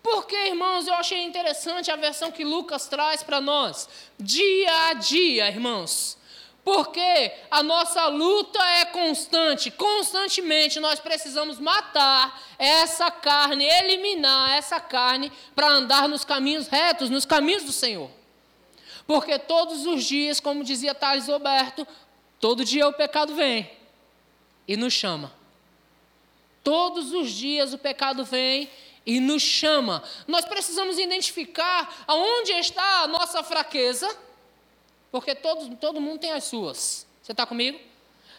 Porque, 0.04 0.36
irmãos, 0.36 0.86
eu 0.86 0.94
achei 0.96 1.24
interessante 1.24 1.90
a 1.90 1.96
versão 1.96 2.30
que 2.30 2.44
Lucas 2.44 2.88
traz 2.88 3.24
para 3.24 3.40
nós. 3.40 3.88
Dia 4.20 4.90
a 4.90 4.94
dia, 4.96 5.48
irmãos. 5.48 6.18
Porque 6.64 7.32
a 7.50 7.64
nossa 7.64 8.08
luta 8.08 8.62
é 8.64 8.86
constante, 8.86 9.70
constantemente 9.70 10.80
nós 10.80 11.00
precisamos 11.00 11.60
matar 11.60 12.42
essa 12.58 13.12
carne, 13.12 13.66
eliminar 13.66 14.52
essa 14.58 14.80
carne 14.80 15.32
para 15.54 15.68
andar 15.68 16.08
nos 16.08 16.24
caminhos 16.24 16.68
retos, 16.68 17.10
nos 17.10 17.26
caminhos 17.26 17.64
do 17.64 17.74
Senhor. 17.74 18.10
Porque 19.06 19.38
todos 19.38 19.86
os 19.86 20.06
dias, 20.06 20.40
como 20.40 20.64
dizia 20.64 20.96
Thales 20.96 21.28
Roberto, 21.28 21.86
todo 22.40 22.64
dia 22.64 22.88
o 22.88 22.94
pecado 22.94 23.36
vem 23.36 23.70
e 24.66 24.78
nos 24.78 24.94
chama. 24.94 25.34
Todos 26.64 27.14
os 27.14 27.30
dias 27.30 27.74
o 27.74 27.78
pecado 27.78 28.24
vem 28.24 28.70
e 29.06 29.20
nos 29.20 29.42
chama. 29.42 30.04
Nós 30.28 30.46
precisamos 30.46 30.98
identificar 30.98 32.04
aonde 32.08 32.52
está 32.54 33.02
a 33.02 33.08
nossa 33.08 33.44
fraqueza 33.44 34.10
porque 35.14 35.36
todo, 35.36 35.76
todo 35.76 36.02
mundo 36.02 36.18
tem 36.18 36.32
as 36.32 36.46
suas. 36.46 37.06
Você 37.22 37.34
está 37.34 37.46
comigo? 37.46 37.80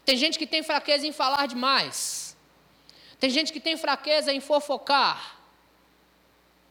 Tem 0.04 0.16
gente 0.16 0.36
que 0.36 0.44
tem 0.44 0.60
fraqueza 0.60 1.06
em 1.06 1.12
falar 1.12 1.46
demais. 1.46 2.36
Tem 3.20 3.30
gente 3.30 3.52
que 3.52 3.60
tem 3.60 3.76
fraqueza 3.76 4.32
em 4.32 4.40
fofocar. 4.40 5.38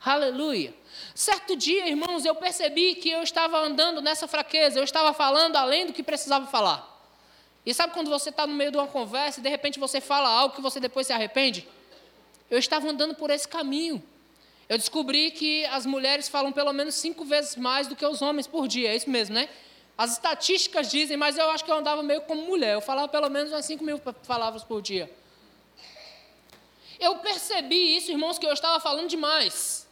Aleluia. 0.04 0.74
Certo 1.16 1.56
dia, 1.56 1.88
irmãos, 1.88 2.26
eu 2.26 2.36
percebi 2.36 2.96
que 2.96 3.10
eu 3.10 3.24
estava 3.24 3.58
andando 3.58 4.02
nessa 4.02 4.28
fraqueza, 4.28 4.78
eu 4.78 4.84
estava 4.84 5.14
falando 5.14 5.56
além 5.56 5.86
do 5.86 5.94
que 5.94 6.04
precisava 6.04 6.48
falar. 6.48 6.86
E 7.66 7.74
sabe 7.74 7.94
quando 7.94 8.10
você 8.10 8.28
está 8.28 8.46
no 8.46 8.54
meio 8.54 8.72
de 8.72 8.78
uma 8.78 8.88
conversa 8.88 9.40
e 9.40 9.44
de 9.44 9.48
repente 9.48 9.80
você 9.80 10.02
fala 10.02 10.28
algo 10.28 10.54
que 10.54 10.62
você 10.62 10.82
depois 10.82 11.08
se 11.08 11.14
arrepende? 11.14 11.66
Eu 12.54 12.60
estava 12.60 12.88
andando 12.88 13.16
por 13.16 13.32
esse 13.32 13.48
caminho. 13.48 14.02
Eu 14.70 14.78
descobri 14.78 15.32
que 15.32 15.66
as 15.66 15.88
mulheres 15.88 16.30
falam 16.30 16.52
pelo 16.52 16.72
menos 16.72 16.94
cinco 16.94 17.26
vezes 17.26 17.56
mais 17.56 17.88
do 17.88 17.96
que 17.96 18.06
os 18.06 18.22
homens 18.22 18.46
por 18.46 18.68
dia, 18.68 18.92
é 18.92 18.96
isso 18.96 19.10
mesmo, 19.10 19.34
né? 19.34 19.50
As 19.98 20.12
estatísticas 20.12 20.92
dizem, 20.92 21.18
mas 21.18 21.36
eu 21.36 21.50
acho 21.50 21.66
que 21.66 21.72
eu 21.72 21.76
andava 21.76 22.04
meio 22.04 22.22
como 22.22 22.44
mulher. 22.44 22.76
Eu 22.76 22.82
falava 22.82 23.08
pelo 23.08 23.28
menos 23.28 23.52
umas 23.52 23.66
5 23.66 23.84
mil 23.84 23.98
palavras 24.28 24.64
por 24.64 24.84
dia. 24.84 25.12
Eu 27.00 27.16
percebi 27.18 27.98
isso, 27.98 28.12
irmãos, 28.12 28.38
que 28.38 28.46
eu 28.46 28.54
estava 28.54 28.80
falando 28.80 29.08
demais. 29.08 29.88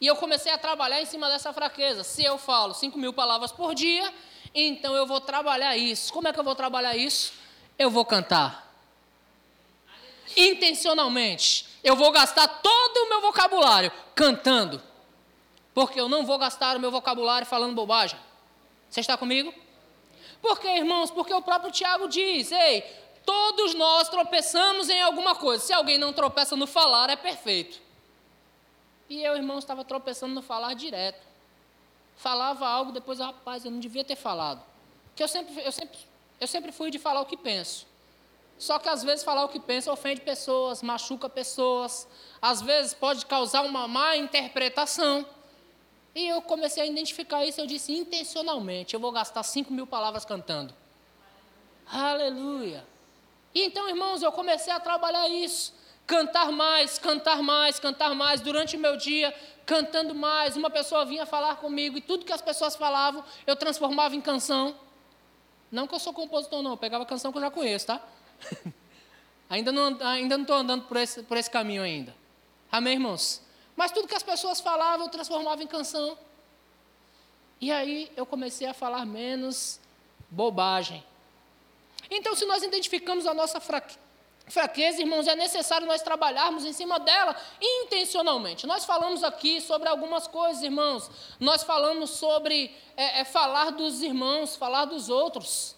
E 0.00 0.06
eu 0.06 0.14
comecei 0.14 0.52
a 0.52 0.58
trabalhar 0.58 1.02
em 1.02 1.06
cima 1.06 1.28
dessa 1.28 1.52
fraqueza. 1.52 2.04
Se 2.04 2.24
eu 2.24 2.38
falo 2.38 2.74
5 2.74 2.96
mil 2.96 3.12
palavras 3.12 3.50
por 3.50 3.74
dia, 3.74 4.12
então 4.54 4.94
eu 4.94 5.04
vou 5.04 5.20
trabalhar 5.20 5.76
isso. 5.76 6.12
Como 6.12 6.28
é 6.28 6.32
que 6.32 6.38
eu 6.38 6.44
vou 6.44 6.54
trabalhar 6.54 6.96
isso? 6.96 7.32
Eu 7.76 7.90
vou 7.90 8.04
cantar. 8.04 8.72
Intencionalmente. 10.36 11.73
Eu 11.84 11.94
vou 11.94 12.10
gastar 12.10 12.48
todo 12.48 12.96
o 12.96 13.08
meu 13.10 13.20
vocabulário 13.20 13.92
cantando. 14.14 14.82
Porque 15.74 16.00
eu 16.00 16.08
não 16.08 16.24
vou 16.24 16.38
gastar 16.38 16.76
o 16.76 16.80
meu 16.80 16.90
vocabulário 16.90 17.46
falando 17.46 17.74
bobagem. 17.74 18.18
Você 18.88 19.00
está 19.00 19.18
comigo? 19.18 19.52
Por 20.40 20.58
quê, 20.58 20.68
irmãos? 20.68 21.10
Porque 21.10 21.34
o 21.34 21.42
próprio 21.42 21.70
Tiago 21.70 22.08
diz: 22.08 22.50
ei, 22.50 22.82
todos 23.26 23.74
nós 23.74 24.08
tropeçamos 24.08 24.88
em 24.88 25.02
alguma 25.02 25.34
coisa. 25.34 25.62
Se 25.62 25.72
alguém 25.72 25.98
não 25.98 26.12
tropeça 26.12 26.56
no 26.56 26.66
falar, 26.66 27.10
é 27.10 27.16
perfeito. 27.16 27.82
E 29.08 29.22
eu, 29.22 29.36
irmão, 29.36 29.58
estava 29.58 29.84
tropeçando 29.84 30.34
no 30.34 30.42
falar 30.42 30.74
direto. 30.74 31.20
Falava 32.16 32.66
algo, 32.66 32.92
depois, 32.92 33.18
rapaz, 33.18 33.64
eu 33.64 33.70
não 33.70 33.80
devia 33.80 34.04
ter 34.04 34.16
falado. 34.16 34.64
Porque 35.08 35.22
eu 35.22 35.28
sempre, 35.28 35.62
eu 35.62 35.72
sempre, 35.72 35.98
eu 36.40 36.46
sempre 36.46 36.72
fui 36.72 36.90
de 36.90 36.98
falar 36.98 37.20
o 37.20 37.26
que 37.26 37.36
penso. 37.36 37.86
Só 38.58 38.78
que 38.78 38.88
às 38.88 39.02
vezes 39.02 39.24
falar 39.24 39.44
o 39.44 39.48
que 39.48 39.58
penso 39.58 39.90
ofende 39.90 40.20
pessoas, 40.20 40.82
machuca 40.82 41.28
pessoas, 41.28 42.06
às 42.40 42.62
vezes 42.62 42.94
pode 42.94 43.26
causar 43.26 43.62
uma 43.62 43.86
má 43.88 44.16
interpretação. 44.16 45.26
E 46.14 46.28
eu 46.28 46.40
comecei 46.40 46.82
a 46.82 46.86
identificar 46.86 47.44
isso, 47.44 47.60
eu 47.60 47.66
disse 47.66 47.92
intencionalmente, 47.92 48.94
eu 48.94 49.00
vou 49.00 49.10
gastar 49.10 49.42
5 49.42 49.72
mil 49.72 49.86
palavras 49.86 50.24
cantando. 50.24 50.72
Aleluia. 51.86 52.86
E 53.54 53.62
então, 53.62 53.88
irmãos, 53.88 54.22
eu 54.22 54.32
comecei 54.32 54.72
a 54.72 54.80
trabalhar 54.80 55.28
isso. 55.28 55.74
Cantar 56.06 56.52
mais, 56.52 56.98
cantar 56.98 57.42
mais, 57.42 57.78
cantar 57.78 58.14
mais. 58.14 58.40
Durante 58.40 58.76
o 58.76 58.78
meu 58.78 58.96
dia, 58.96 59.34
cantando 59.64 60.14
mais. 60.14 60.56
Uma 60.56 60.70
pessoa 60.70 61.04
vinha 61.04 61.24
falar 61.24 61.56
comigo 61.56 61.96
e 61.96 62.00
tudo 62.00 62.24
que 62.24 62.32
as 62.32 62.42
pessoas 62.42 62.76
falavam, 62.76 63.24
eu 63.46 63.56
transformava 63.56 64.14
em 64.14 64.20
canção. 64.20 64.74
Não 65.70 65.86
que 65.86 65.94
eu 65.94 65.98
sou 65.98 66.12
compositor, 66.12 66.62
não. 66.62 66.72
Eu 66.72 66.76
pegava 66.76 67.04
canção 67.06 67.32
que 67.32 67.38
eu 67.38 67.42
já 67.42 67.50
conheço, 67.50 67.86
tá? 67.86 68.00
ainda 69.48 69.72
não 69.72 69.98
ainda 70.06 70.36
não 70.36 70.42
estou 70.42 70.56
andando 70.56 70.84
por 70.84 70.96
esse, 70.96 71.22
por 71.22 71.36
esse 71.36 71.50
caminho 71.50 71.82
ainda. 71.82 72.14
Amém, 72.70 72.94
irmãos? 72.94 73.40
Mas 73.76 73.92
tudo 73.92 74.08
que 74.08 74.14
as 74.14 74.22
pessoas 74.22 74.60
falavam 74.60 75.06
eu 75.06 75.10
transformava 75.10 75.62
em 75.62 75.66
canção. 75.66 76.18
E 77.60 77.70
aí 77.72 78.10
eu 78.16 78.26
comecei 78.26 78.66
a 78.66 78.74
falar 78.74 79.06
menos 79.06 79.80
bobagem. 80.30 81.04
Então, 82.10 82.34
se 82.34 82.44
nós 82.44 82.62
identificamos 82.62 83.26
a 83.26 83.32
nossa 83.32 83.60
fraqueza, 84.46 85.00
irmãos, 85.00 85.26
é 85.26 85.34
necessário 85.34 85.86
nós 85.86 86.02
trabalharmos 86.02 86.64
em 86.64 86.72
cima 86.72 86.98
dela 87.00 87.34
intencionalmente. 87.60 88.66
Nós 88.66 88.84
falamos 88.84 89.24
aqui 89.24 89.60
sobre 89.60 89.88
algumas 89.88 90.26
coisas, 90.26 90.62
irmãos. 90.62 91.10
Nós 91.40 91.62
falamos 91.62 92.10
sobre 92.10 92.74
é, 92.96 93.20
é, 93.20 93.24
falar 93.24 93.70
dos 93.70 94.02
irmãos, 94.02 94.56
falar 94.56 94.84
dos 94.84 95.08
outros. 95.08 95.74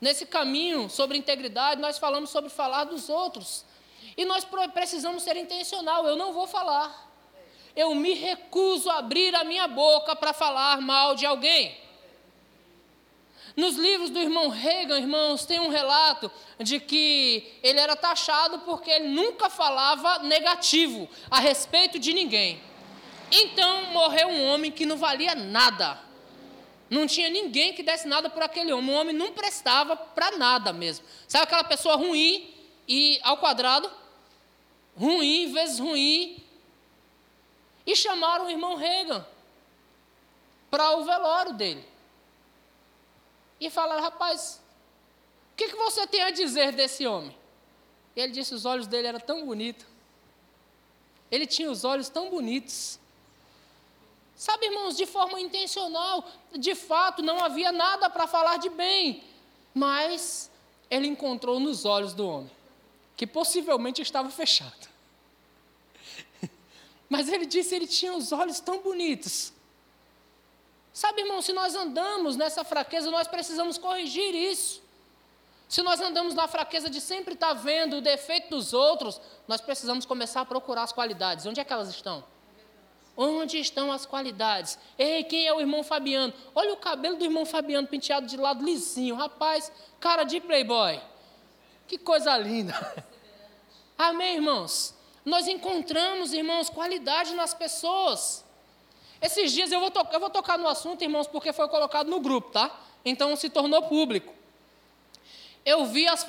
Nesse 0.00 0.26
caminho 0.26 0.88
sobre 0.88 1.18
integridade, 1.18 1.80
nós 1.80 1.98
falamos 1.98 2.30
sobre 2.30 2.50
falar 2.50 2.84
dos 2.84 3.08
outros. 3.08 3.64
E 4.16 4.24
nós 4.24 4.46
precisamos 4.72 5.22
ser 5.22 5.36
intencional. 5.36 6.06
Eu 6.06 6.16
não 6.16 6.32
vou 6.32 6.46
falar 6.46 7.08
eu 7.78 7.94
me 7.94 8.12
recuso 8.12 8.90
a 8.90 8.98
abrir 8.98 9.32
a 9.36 9.44
minha 9.44 9.68
boca 9.68 10.16
para 10.16 10.32
falar 10.32 10.80
mal 10.80 11.14
de 11.14 11.24
alguém. 11.24 11.78
Nos 13.56 13.76
livros 13.76 14.10
do 14.10 14.18
irmão 14.18 14.48
Reagan, 14.48 14.98
irmãos, 14.98 15.46
tem 15.46 15.60
um 15.60 15.68
relato 15.68 16.28
de 16.58 16.80
que 16.80 17.56
ele 17.62 17.78
era 17.78 17.94
taxado 17.94 18.58
porque 18.60 18.90
ele 18.90 19.06
nunca 19.06 19.48
falava 19.48 20.18
negativo 20.20 21.08
a 21.30 21.38
respeito 21.38 22.00
de 22.00 22.12
ninguém. 22.12 22.60
Então 23.30 23.92
morreu 23.92 24.26
um 24.26 24.44
homem 24.46 24.72
que 24.72 24.84
não 24.84 24.96
valia 24.96 25.36
nada. 25.36 26.00
Não 26.88 27.06
tinha 27.06 27.28
ninguém 27.28 27.74
que 27.74 27.82
desse 27.82 28.08
nada 28.08 28.30
por 28.30 28.42
aquele 28.42 28.72
homem. 28.72 28.94
O 28.94 28.98
homem 28.98 29.14
não 29.14 29.32
prestava 29.32 29.96
para 29.96 30.36
nada 30.38 30.72
mesmo. 30.72 31.04
Sabe 31.26 31.44
aquela 31.44 31.64
pessoa 31.64 31.96
ruim 31.96 32.54
e 32.86 33.20
ao 33.22 33.36
quadrado? 33.38 33.90
Ruim 34.96 35.52
vezes 35.52 35.78
ruim 35.78 36.42
e 37.86 37.94
chamaram 37.94 38.46
o 38.46 38.50
irmão 38.50 38.74
Reagan 38.74 39.24
para 40.70 40.96
o 40.96 41.04
velório 41.04 41.52
dele. 41.54 41.84
E 43.60 43.70
falaram, 43.70 44.02
rapaz, 44.02 44.60
que, 45.58 45.68
que 45.70 45.76
você 45.76 46.06
tem 46.06 46.22
a 46.22 46.30
dizer 46.30 46.72
desse 46.72 47.04
homem? 47.04 47.36
E 48.14 48.20
ele 48.20 48.32
disse: 48.32 48.54
os 48.54 48.64
olhos 48.64 48.86
dele 48.86 49.08
eram 49.08 49.18
tão 49.18 49.44
bonitos. 49.44 49.84
Ele 51.28 51.46
tinha 51.46 51.68
os 51.68 51.82
olhos 51.84 52.08
tão 52.08 52.30
bonitos. 52.30 53.00
Sabe, 54.38 54.66
irmãos, 54.66 54.96
de 54.96 55.04
forma 55.04 55.40
intencional, 55.40 56.24
de 56.52 56.76
fato, 56.76 57.24
não 57.24 57.42
havia 57.42 57.72
nada 57.72 58.08
para 58.08 58.28
falar 58.28 58.56
de 58.58 58.68
bem, 58.70 59.24
mas 59.74 60.48
ele 60.88 61.08
encontrou 61.08 61.58
nos 61.58 61.84
olhos 61.84 62.14
do 62.14 62.24
homem, 62.24 62.50
que 63.16 63.26
possivelmente 63.26 64.00
estava 64.00 64.30
fechado. 64.30 64.88
Mas 67.10 67.28
ele 67.28 67.46
disse 67.46 67.74
ele 67.74 67.86
tinha 67.86 68.14
os 68.14 68.30
olhos 68.30 68.60
tão 68.60 68.80
bonitos. 68.80 69.52
Sabe, 70.92 71.22
irmão, 71.22 71.42
se 71.42 71.52
nós 71.52 71.74
andamos 71.74 72.36
nessa 72.36 72.62
fraqueza, 72.62 73.10
nós 73.10 73.26
precisamos 73.26 73.76
corrigir 73.76 74.34
isso. 74.34 74.80
Se 75.68 75.82
nós 75.82 76.00
andamos 76.00 76.34
na 76.34 76.46
fraqueza 76.46 76.88
de 76.88 77.00
sempre 77.00 77.34
estar 77.34 77.54
vendo 77.54 77.96
o 77.96 78.00
defeito 78.00 78.50
dos 78.50 78.72
outros, 78.72 79.20
nós 79.48 79.60
precisamos 79.60 80.06
começar 80.06 80.42
a 80.42 80.44
procurar 80.44 80.84
as 80.84 80.92
qualidades. 80.92 81.44
Onde 81.44 81.60
é 81.60 81.64
que 81.64 81.72
elas 81.72 81.88
estão? 81.88 82.22
Onde 83.20 83.58
estão 83.58 83.90
as 83.90 84.06
qualidades? 84.06 84.78
Ei, 84.96 85.24
quem 85.24 85.44
é 85.44 85.52
o 85.52 85.58
irmão 85.58 85.82
Fabiano? 85.82 86.32
Olha 86.54 86.72
o 86.72 86.76
cabelo 86.76 87.16
do 87.16 87.24
irmão 87.24 87.44
Fabiano 87.44 87.88
penteado 87.88 88.28
de 88.28 88.36
lado 88.36 88.64
lisinho. 88.64 89.16
Rapaz, 89.16 89.72
cara 89.98 90.22
de 90.22 90.40
playboy. 90.40 91.00
Que 91.88 91.98
coisa 91.98 92.36
linda. 92.38 93.04
Amém, 93.98 94.36
irmãos? 94.36 94.94
Nós 95.24 95.48
encontramos, 95.48 96.32
irmãos, 96.32 96.70
qualidade 96.70 97.34
nas 97.34 97.52
pessoas. 97.52 98.44
Esses 99.20 99.50
dias 99.50 99.72
eu 99.72 99.80
vou, 99.80 99.90
eu 100.12 100.20
vou 100.20 100.30
tocar 100.30 100.56
no 100.56 100.68
assunto, 100.68 101.02
irmãos, 101.02 101.26
porque 101.26 101.52
foi 101.52 101.66
colocado 101.66 102.08
no 102.08 102.20
grupo, 102.20 102.52
tá? 102.52 102.70
Então 103.04 103.34
se 103.34 103.50
tornou 103.50 103.82
público. 103.82 104.32
Eu 105.64 105.86
vi 105.86 106.06
as, 106.06 106.24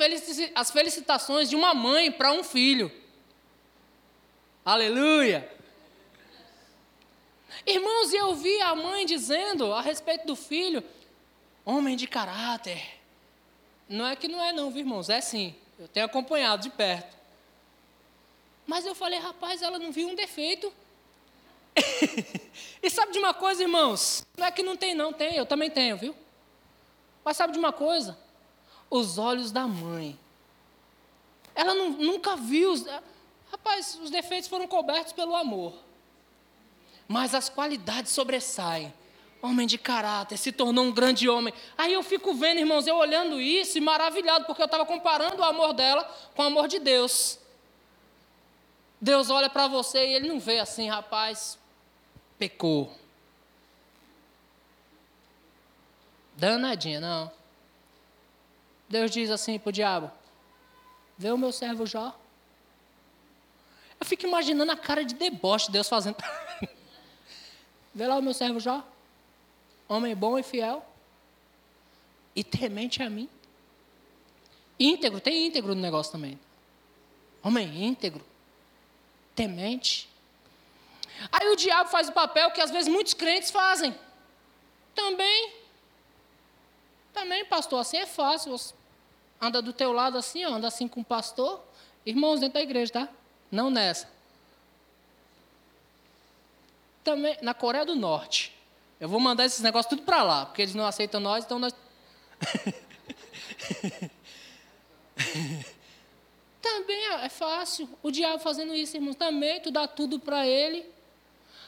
as 0.55 0.71
felicitações 0.71 1.51
de 1.51 1.55
uma 1.55 1.75
mãe 1.75 2.11
para 2.11 2.31
um 2.31 2.43
filho. 2.43 2.91
Aleluia! 4.65 5.58
Irmãos, 7.69 8.11
eu 8.11 8.33
vi 8.33 8.59
a 8.61 8.73
mãe 8.73 9.05
dizendo 9.05 9.71
a 9.71 9.79
respeito 9.79 10.25
do 10.25 10.35
filho, 10.35 10.83
homem 11.63 11.95
de 11.95 12.07
caráter. 12.07 12.83
Não 13.87 14.07
é 14.07 14.15
que 14.15 14.27
não 14.27 14.43
é 14.43 14.51
não, 14.51 14.71
viu, 14.71 14.79
irmãos? 14.79 15.07
É 15.07 15.21
sim. 15.21 15.55
Eu 15.77 15.87
tenho 15.87 16.07
acompanhado 16.07 16.63
de 16.63 16.71
perto. 16.71 17.15
Mas 18.65 18.87
eu 18.87 18.95
falei, 18.95 19.19
rapaz, 19.19 19.61
ela 19.61 19.77
não 19.77 19.91
viu 19.91 20.07
um 20.07 20.15
defeito. 20.15 20.73
e 22.81 22.89
sabe 22.89 23.11
de 23.11 23.19
uma 23.19 23.35
coisa, 23.35 23.61
irmãos? 23.61 24.25
Não 24.35 24.47
é 24.47 24.51
que 24.51 24.63
não 24.63 24.75
tem, 24.75 24.95
não, 24.95 25.13
tem, 25.13 25.35
eu 25.35 25.45
também 25.45 25.69
tenho, 25.69 25.95
viu? 25.95 26.15
Mas 27.23 27.37
sabe 27.37 27.53
de 27.53 27.59
uma 27.59 27.71
coisa? 27.71 28.17
Os 28.89 29.19
olhos 29.19 29.51
da 29.51 29.67
mãe. 29.67 30.17
Ela 31.53 31.75
não, 31.75 31.91
nunca 31.91 32.35
viu. 32.35 32.71
Os, 32.71 32.83
rapaz, 33.51 33.93
os 34.01 34.09
defeitos 34.09 34.49
foram 34.49 34.67
cobertos 34.67 35.13
pelo 35.13 35.35
amor 35.35 35.87
mas 37.09 37.33
as 37.33 37.49
qualidades 37.49 38.11
sobressaem. 38.11 38.93
Homem 39.41 39.65
de 39.65 39.77
caráter, 39.77 40.37
se 40.37 40.51
tornou 40.51 40.85
um 40.85 40.91
grande 40.91 41.27
homem. 41.27 41.51
Aí 41.75 41.91
eu 41.91 42.03
fico 42.03 42.35
vendo, 42.35 42.59
irmãos, 42.59 42.85
eu 42.85 42.95
olhando 42.95 43.41
isso 43.41 43.77
e 43.77 43.81
maravilhado, 43.81 44.45
porque 44.45 44.61
eu 44.61 44.65
estava 44.65 44.85
comparando 44.85 45.41
o 45.41 45.43
amor 45.43 45.73
dela 45.73 46.03
com 46.35 46.43
o 46.43 46.45
amor 46.45 46.67
de 46.67 46.77
Deus. 46.77 47.39
Deus 49.01 49.29
olha 49.29 49.49
para 49.49 49.67
você 49.67 50.05
e 50.05 50.13
ele 50.13 50.27
não 50.27 50.39
vê 50.39 50.59
assim, 50.59 50.87
rapaz, 50.87 51.57
pecou. 52.37 52.93
Danadinha, 56.35 56.99
não. 56.99 57.31
Deus 58.87 59.09
diz 59.09 59.31
assim 59.31 59.57
para 59.57 59.69
o 59.69 59.73
diabo: 59.73 60.11
Vê 61.17 61.31
o 61.31 61.37
meu 61.37 61.51
servo 61.51 61.85
Jó. 61.85 62.17
Eu 63.99 64.05
fico 64.05 64.25
imaginando 64.27 64.71
a 64.71 64.77
cara 64.77 65.03
de 65.03 65.15
deboche 65.15 65.67
de 65.67 65.73
Deus 65.73 65.89
fazendo. 65.89 66.17
Vê 67.93 68.05
lá 68.07 68.17
o 68.17 68.21
meu 68.21 68.33
servo 68.33 68.59
Jó, 68.59 68.85
homem 69.87 70.15
bom 70.15 70.37
e 70.37 70.43
fiel, 70.43 70.85
e 72.35 72.43
temente 72.43 73.01
a 73.01 73.09
mim. 73.09 73.29
Íntegro, 74.79 75.19
tem 75.19 75.47
íntegro 75.47 75.75
no 75.75 75.81
negócio 75.81 76.11
também. 76.11 76.39
Homem 77.43 77.85
íntegro, 77.85 78.23
temente. 79.35 80.07
Aí 81.31 81.49
o 81.49 81.55
diabo 81.55 81.89
faz 81.89 82.07
o 82.09 82.13
papel 82.13 82.51
que 82.51 82.61
às 82.61 82.71
vezes 82.71 82.87
muitos 82.87 83.13
crentes 83.13 83.51
fazem. 83.51 83.93
Também. 84.95 85.53
Também, 87.13 87.43
pastor, 87.45 87.79
assim 87.79 87.97
é 87.97 88.05
fácil. 88.05 88.51
Você 88.51 88.73
anda 89.41 89.61
do 89.61 89.73
teu 89.73 89.91
lado 89.91 90.17
assim, 90.17 90.43
anda 90.43 90.67
assim 90.67 90.87
com 90.87 91.01
o 91.01 91.05
pastor. 91.05 91.61
Irmãos 92.05 92.39
dentro 92.39 92.53
da 92.53 92.61
igreja, 92.61 92.93
tá? 92.93 93.09
Não 93.51 93.69
nessa 93.69 94.18
também 97.03 97.37
na 97.41 97.53
Coreia 97.53 97.85
do 97.85 97.95
Norte. 97.95 98.55
Eu 98.99 99.07
vou 99.07 99.19
mandar 99.19 99.45
esses 99.45 99.61
negócios 99.61 99.89
tudo 99.89 100.03
para 100.03 100.23
lá, 100.23 100.45
porque 100.45 100.61
eles 100.61 100.75
não 100.75 100.85
aceitam 100.85 101.19
nós, 101.19 101.45
então 101.45 101.57
nós. 101.57 101.73
também 106.61 107.07
é 107.21 107.29
fácil. 107.29 107.89
O 108.03 108.11
diabo 108.11 108.39
fazendo 108.39 108.75
isso, 108.75 108.97
irmãos. 108.97 109.15
Também 109.15 109.61
tu 109.61 109.71
dá 109.71 109.87
tudo 109.87 110.19
para 110.19 110.45
ele. 110.45 110.85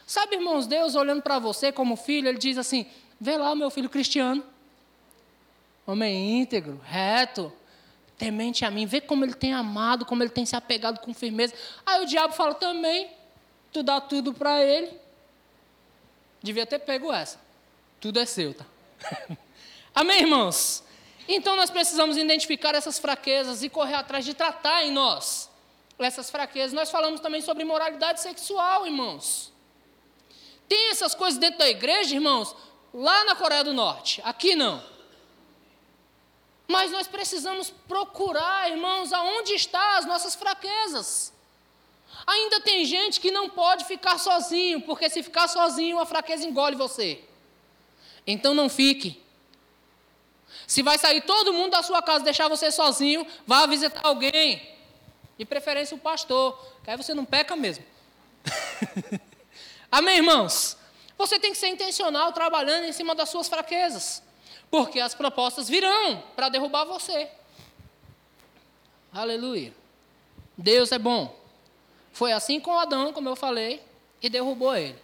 Sabe, 0.06 0.36
irmãos, 0.36 0.68
Deus 0.68 0.96
olhando 0.96 1.22
para 1.22 1.40
você 1.40 1.72
como 1.72 1.96
filho, 1.96 2.28
ele 2.28 2.38
diz 2.38 2.58
assim: 2.58 2.86
vê 3.20 3.38
lá 3.38 3.56
meu 3.56 3.70
filho 3.70 3.90
cristiano. 3.90 4.44
Homem 5.88 6.42
íntegro, 6.42 6.80
reto, 6.84 7.52
temente 8.18 8.66
a 8.66 8.72
mim. 8.72 8.86
Vê 8.86 9.02
como 9.02 9.26
ele 9.26 9.34
tem 9.34 9.54
amado, 9.54 10.06
como 10.06 10.22
ele 10.22 10.30
tem 10.30 10.46
se 10.46 10.56
apegado 10.56 11.00
com 11.00 11.14
firmeza. 11.14 11.56
Aí 11.86 12.04
o 12.04 12.06
diabo 12.06 12.34
fala 12.34 12.54
também: 12.54 13.10
tu 13.72 13.82
dá 13.82 14.02
tudo 14.02 14.34
para 14.34 14.62
ele. 14.64 15.00
Devia 16.42 16.66
ter 16.66 16.80
pego 16.80 17.12
essa. 17.12 17.40
Tudo 18.00 18.20
é 18.20 18.26
seu, 18.26 18.54
tá? 18.54 18.66
Amém, 19.94 20.22
irmãos? 20.22 20.84
Então 21.28 21.56
nós 21.56 21.70
precisamos 21.70 22.18
identificar 22.18 22.74
essas 22.76 22.98
fraquezas 22.98 23.64
e 23.64 23.70
correr 23.70 23.96
atrás 23.96 24.26
de 24.26 24.34
tratar 24.34 24.84
em 24.84 24.92
nós 24.92 25.50
essas 26.04 26.30
fraquezas. 26.30 26.74
Nós 26.74 26.90
falamos 26.90 27.20
também 27.20 27.42
sobre 27.42 27.64
moralidade 27.64 28.22
sexual, 28.22 28.86
irmãos. 28.86 29.52
Tem 30.68 30.90
essas 30.90 31.14
coisas 31.14 31.40
dentro 31.40 31.60
da 31.60 31.70
igreja, 31.70 32.16
irmãos, 32.16 32.56
lá 32.94 33.24
na 33.26 33.36
Coreia 33.36 33.64
do 33.64 33.74
Norte. 33.74 34.22
Aqui 34.24 34.56
não. 34.56 34.84
Mas 36.68 36.92
nós 36.92 37.08
precisamos 37.08 37.70
procurar, 37.88 38.72
irmãos, 38.72 39.12
aonde 39.12 39.54
estão 39.54 39.98
as 39.98 40.06
nossas 40.06 40.36
fraquezas. 40.36 41.34
Ainda 42.26 42.62
tem 42.62 42.86
gente 42.86 43.20
que 43.20 43.32
não 43.32 43.50
pode 43.50 43.86
ficar 43.86 44.18
sozinho, 44.18 44.82
porque 44.82 45.10
se 45.10 45.24
ficar 45.24 45.48
sozinho, 45.48 46.00
a 46.00 46.06
fraqueza 46.06 46.46
engole 46.46 46.76
você. 46.76 47.24
Então 48.26 48.54
não 48.54 48.70
fique. 48.70 49.22
Se 50.68 50.82
vai 50.82 50.98
sair 50.98 51.22
todo 51.22 51.54
mundo 51.54 51.72
da 51.72 51.84
sua 51.84 52.02
casa, 52.02 52.24
deixar 52.24 52.48
você 52.48 52.72
sozinho, 52.72 53.26
vá 53.46 53.66
visitar 53.66 54.02
alguém. 54.04 54.70
De 55.38 55.46
preferência 55.46 55.96
o 55.96 56.00
pastor, 56.00 56.58
que 56.84 56.90
aí 56.92 56.98
você 56.98 57.14
não 57.14 57.26
peca 57.26 57.56
mesmo. 57.56 57.84
Amém, 59.92 60.18
irmãos? 60.18 60.78
Você 61.18 61.40
tem 61.40 61.52
que 61.52 61.58
ser 61.58 61.68
intencional 61.68 62.32
trabalhando 62.32 62.86
em 62.86 62.92
cima 62.92 63.14
das 63.14 63.30
suas 63.30 63.48
fraquezas, 63.48 64.24
porque 64.70 65.00
as 65.00 65.14
propostas 65.14 65.68
virão 65.68 66.24
para 66.36 66.50
derrubar 66.50 66.86
você. 66.86 67.30
Aleluia. 69.14 69.74
Deus 70.58 70.92
é 70.92 71.00
bom. 71.00 71.41
Foi 72.22 72.32
assim 72.32 72.60
com 72.60 72.78
Adão, 72.78 73.12
como 73.12 73.28
eu 73.30 73.36
falei, 73.36 73.82
e 74.22 74.30
derrubou 74.30 74.76
ele. 74.76 74.96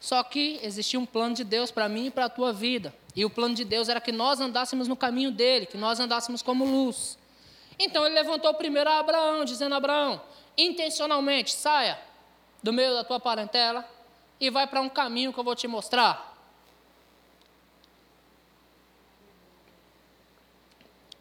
Só 0.00 0.22
que 0.22 0.58
existia 0.62 0.98
um 0.98 1.04
plano 1.04 1.34
de 1.34 1.44
Deus 1.44 1.70
para 1.70 1.86
mim 1.86 2.06
e 2.06 2.10
para 2.10 2.24
a 2.24 2.28
tua 2.30 2.50
vida. 2.50 2.94
E 3.14 3.26
o 3.26 3.28
plano 3.28 3.54
de 3.54 3.62
Deus 3.62 3.90
era 3.90 4.00
que 4.00 4.10
nós 4.10 4.40
andássemos 4.40 4.88
no 4.88 4.96
caminho 4.96 5.30
dele, 5.30 5.66
que 5.66 5.76
nós 5.76 6.00
andássemos 6.00 6.40
como 6.40 6.64
luz. 6.64 7.18
Então 7.78 8.06
ele 8.06 8.14
levantou 8.14 8.54
primeiro 8.54 8.88
a 8.88 9.00
Abraão, 9.00 9.44
dizendo: 9.44 9.74
Abraão, 9.74 10.18
intencionalmente, 10.56 11.52
saia 11.52 12.00
do 12.62 12.72
meio 12.72 12.94
da 12.94 13.04
tua 13.04 13.20
parentela 13.20 13.86
e 14.40 14.48
vai 14.48 14.66
para 14.66 14.80
um 14.80 14.88
caminho 14.88 15.34
que 15.34 15.38
eu 15.38 15.44
vou 15.44 15.54
te 15.54 15.68
mostrar. 15.68 16.42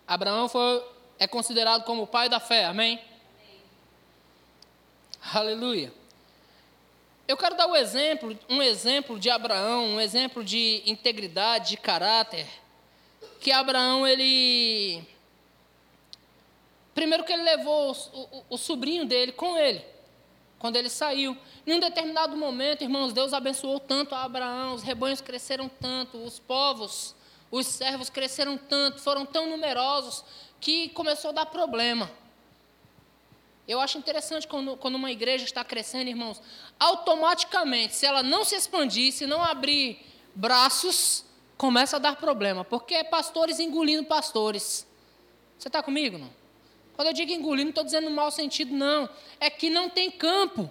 Abraão 0.08 0.47
foi, 0.47 0.82
é 1.19 1.27
considerado 1.27 1.84
como 1.84 2.03
o 2.03 2.08
pai 2.08 2.29
da 2.29 2.39
fé, 2.39 2.63
amém? 2.63 3.08
Aleluia. 5.31 5.93
Eu 7.27 7.37
quero 7.37 7.55
dar 7.55 7.67
um 7.67 7.75
exemplo, 7.75 8.37
um 8.49 8.63
exemplo 8.63 9.19
de 9.19 9.29
Abraão, 9.29 9.85
um 9.85 10.01
exemplo 10.01 10.43
de 10.43 10.81
integridade, 10.87 11.69
de 11.69 11.77
caráter, 11.77 12.47
que 13.39 13.51
Abraão 13.51 14.07
ele 14.07 15.03
primeiro 16.95 17.23
que 17.23 17.31
ele 17.31 17.43
levou 17.43 17.91
o, 17.91 18.19
o, 18.19 18.43
o 18.49 18.57
sobrinho 18.57 19.05
dele 19.05 19.31
com 19.31 19.55
ele, 19.55 19.85
quando 20.57 20.75
ele 20.77 20.89
saiu. 20.89 21.37
Em 21.65 21.73
um 21.75 21.79
determinado 21.79 22.35
momento, 22.35 22.81
irmãos, 22.81 23.13
Deus 23.13 23.31
abençoou 23.31 23.79
tanto 23.79 24.15
a 24.15 24.23
Abraão, 24.23 24.73
os 24.73 24.81
rebanhos 24.81 25.21
cresceram 25.21 25.69
tanto, 25.69 26.17
os 26.17 26.39
povos, 26.39 27.15
Os 27.51 27.67
servos 27.67 28.09
cresceram 28.09 28.57
tanto, 28.57 28.99
foram 28.99 29.25
tão 29.25 29.47
numerosos, 29.47 30.23
que 30.59 30.89
começou 30.89 31.29
a 31.29 31.33
dar 31.33 31.45
problema. 31.45 32.09
Eu 33.69 33.79
acho 33.79 33.99
interessante 33.99 34.47
quando, 34.47 34.75
quando 34.77 34.95
uma 34.95 35.12
igreja 35.12 35.45
está 35.45 35.63
crescendo, 35.63 36.10
irmãos, 36.10 36.41
automaticamente, 36.79 37.95
se 37.95 38.03
ela 38.03 38.23
não 38.23 38.43
se 38.43 38.55
expandir, 38.55 39.13
se 39.13 39.27
não 39.27 39.43
abrir 39.43 40.03
braços, 40.34 41.23
começa 41.55 41.97
a 41.97 41.99
dar 41.99 42.15
problema, 42.15 42.65
porque 42.65 42.95
é 42.95 43.03
pastores 43.03 43.60
engolindo 43.60 44.05
pastores. 44.05 44.88
Você 45.55 45.67
está 45.67 45.84
comigo, 45.84 46.17
não? 46.17 46.32
Quando 46.95 47.10
eu 47.10 47.13
digo 47.13 47.32
engolir, 47.32 47.63
não 47.63 47.69
estou 47.69 47.84
dizendo 47.84 48.10
no 48.10 48.15
mau 48.15 48.32
sentido, 48.32 48.73
não. 48.73 49.08
É 49.39 49.51
que 49.51 49.69
não 49.69 49.88
tem 49.88 50.10
campo. 50.10 50.67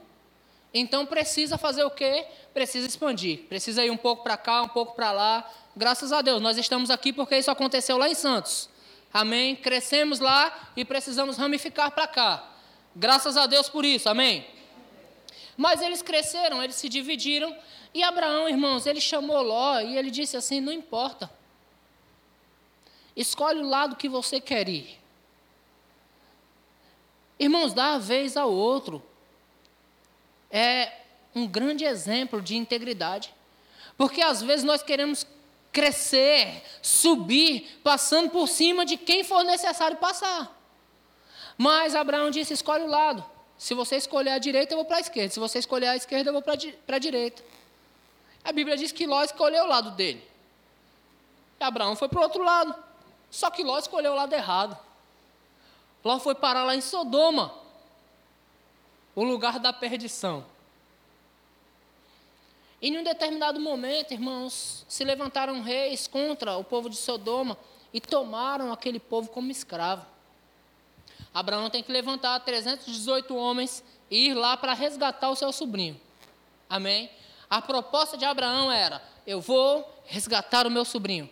Então 0.75 1.07
precisa 1.07 1.57
fazer 1.57 1.85
o 1.85 1.91
quê? 1.93 2.27
Precisa 2.53 2.85
expandir. 2.85 3.45
Precisa 3.49 3.85
ir 3.85 3.93
um 3.93 3.97
pouco 3.97 4.25
para 4.25 4.37
cá, 4.37 4.61
um 4.63 4.69
pouco 4.69 4.97
para 4.97 5.13
lá. 5.13 5.49
Graças 5.77 6.13
a 6.13 6.21
Deus, 6.21 6.43
nós 6.43 6.59
estamos 6.59 6.91
aqui 6.91 7.13
porque 7.13 7.39
isso 7.39 7.49
aconteceu 7.51 7.97
lá 7.97 8.09
em 8.09 8.15
Santos. 8.17 8.69
Amém? 9.15 9.55
Crescemos 9.55 10.19
lá 10.19 10.73
e 10.77 10.85
precisamos 10.85 11.37
ramificar 11.37 11.93
para 11.93 12.09
cá. 12.09 12.58
Graças 12.99 13.37
a 13.37 13.47
Deus 13.47 13.69
por 13.69 13.85
isso, 13.85 14.09
amém? 14.09 14.45
Mas 15.57 15.81
eles 15.81 16.03
cresceram, 16.03 16.61
eles 16.61 16.75
se 16.75 16.89
dividiram, 16.89 17.57
e 17.95 18.03
Abraão, 18.03 18.49
irmãos, 18.49 18.87
ele 18.87 19.01
chamou 19.01 19.41
Ló 19.41 19.79
e 19.79 19.97
ele 19.97 20.11
disse 20.11 20.37
assim: 20.37 20.61
não 20.61 20.73
importa, 20.73 21.31
escolhe 23.15 23.61
o 23.61 23.69
lado 23.69 23.95
que 23.95 24.09
você 24.09 24.41
quer 24.41 24.69
ir. 24.69 24.99
Irmãos, 27.39 27.73
dá 27.73 27.95
a 27.95 27.99
vez 27.99 28.37
ao 28.37 28.53
outro. 28.53 29.01
É 30.51 30.93
um 31.37 31.47
grande 31.47 31.85
exemplo 31.85 32.43
de 32.43 32.57
integridade. 32.57 33.33
Porque 33.97 34.21
às 34.21 34.43
vezes 34.43 34.65
nós 34.65 34.83
queremos 34.83 35.25
crescer, 35.71 36.65
subir, 36.83 37.79
passando 37.85 38.31
por 38.31 38.49
cima 38.49 38.85
de 38.85 38.97
quem 38.97 39.23
for 39.23 39.45
necessário 39.45 39.99
passar. 39.99 40.58
Mas 41.59 41.97
Abraão 41.97 42.31
disse: 42.31 42.55
escolhe 42.55 42.85
o 42.85 42.89
lado. 42.89 43.25
Se 43.59 43.75
você 43.75 43.97
escolher 43.97 44.31
a 44.31 44.39
direita, 44.39 44.73
eu 44.73 44.79
vou 44.79 44.87
para 44.87 44.99
a 44.99 45.01
esquerda. 45.01 45.35
Se 45.35 45.41
você 45.41 45.59
escolher 45.59 45.89
a 45.89 45.97
esquerda, 45.97 46.31
eu 46.31 46.33
vou 46.33 46.41
para 46.41 46.55
a 46.55 46.99
direita. 46.99 47.43
A 48.45 48.53
Bíblia 48.53 48.77
diz 48.77 48.93
que 48.93 49.05
Ló 49.05 49.23
escolheu 49.25 49.65
o 49.65 49.67
lado 49.67 49.91
dele. 49.91 50.25
E 51.61 51.65
Abraão 51.65 51.97
foi 51.97 52.09
para 52.09 52.21
o 52.21 52.23
outro 52.23 52.45
lado. 52.45 52.73
Só 53.29 53.51
que 53.51 53.65
Ló 53.65 53.77
escolheu 53.77 54.13
o 54.13 54.15
lado 54.15 54.33
errado. 54.33 54.79
Ló 56.05 56.21
foi 56.21 56.37
parar 56.37 56.63
lá 56.63 56.77
em 56.77 56.81
Sodoma 56.81 57.53
o 59.17 59.25
lugar 59.25 59.59
da 59.59 59.73
perdição. 59.73 60.47
E 62.81 62.89
em 62.89 62.99
um 62.99 63.03
determinado 63.03 63.59
momento, 63.59 64.13
irmãos, 64.13 64.87
se 64.89 65.03
levantaram 65.03 65.61
reis 65.61 66.07
contra 66.07 66.57
o 66.57 66.63
povo 66.63 66.89
de 66.89 66.97
Sodoma 66.97 67.59
e 67.93 68.01
tomaram 68.01 68.73
aquele 68.73 69.01
povo 69.01 69.29
como 69.31 69.51
escravo. 69.51 70.07
Abraão 71.33 71.71
tem 71.71 71.83
que 71.83 71.93
levantar 71.93 72.41
318 72.41 73.35
homens 73.35 73.83
e 74.11 74.29
ir 74.29 74.35
lá 74.35 74.57
para 74.57 74.73
resgatar 74.73 75.31
o 75.31 75.37
seu 75.37 75.53
sobrinho. 75.53 76.01
Amém? 76.69 77.11
A 77.49 77.63
proposta 77.63 78.17
de 78.17 78.25
Abraão 78.25 78.71
era: 78.71 79.03
eu 79.27 79.41
vou 79.41 80.03
resgatar 80.07 80.67
o 80.67 80.71
meu 80.71 80.85
sobrinho. 80.85 81.29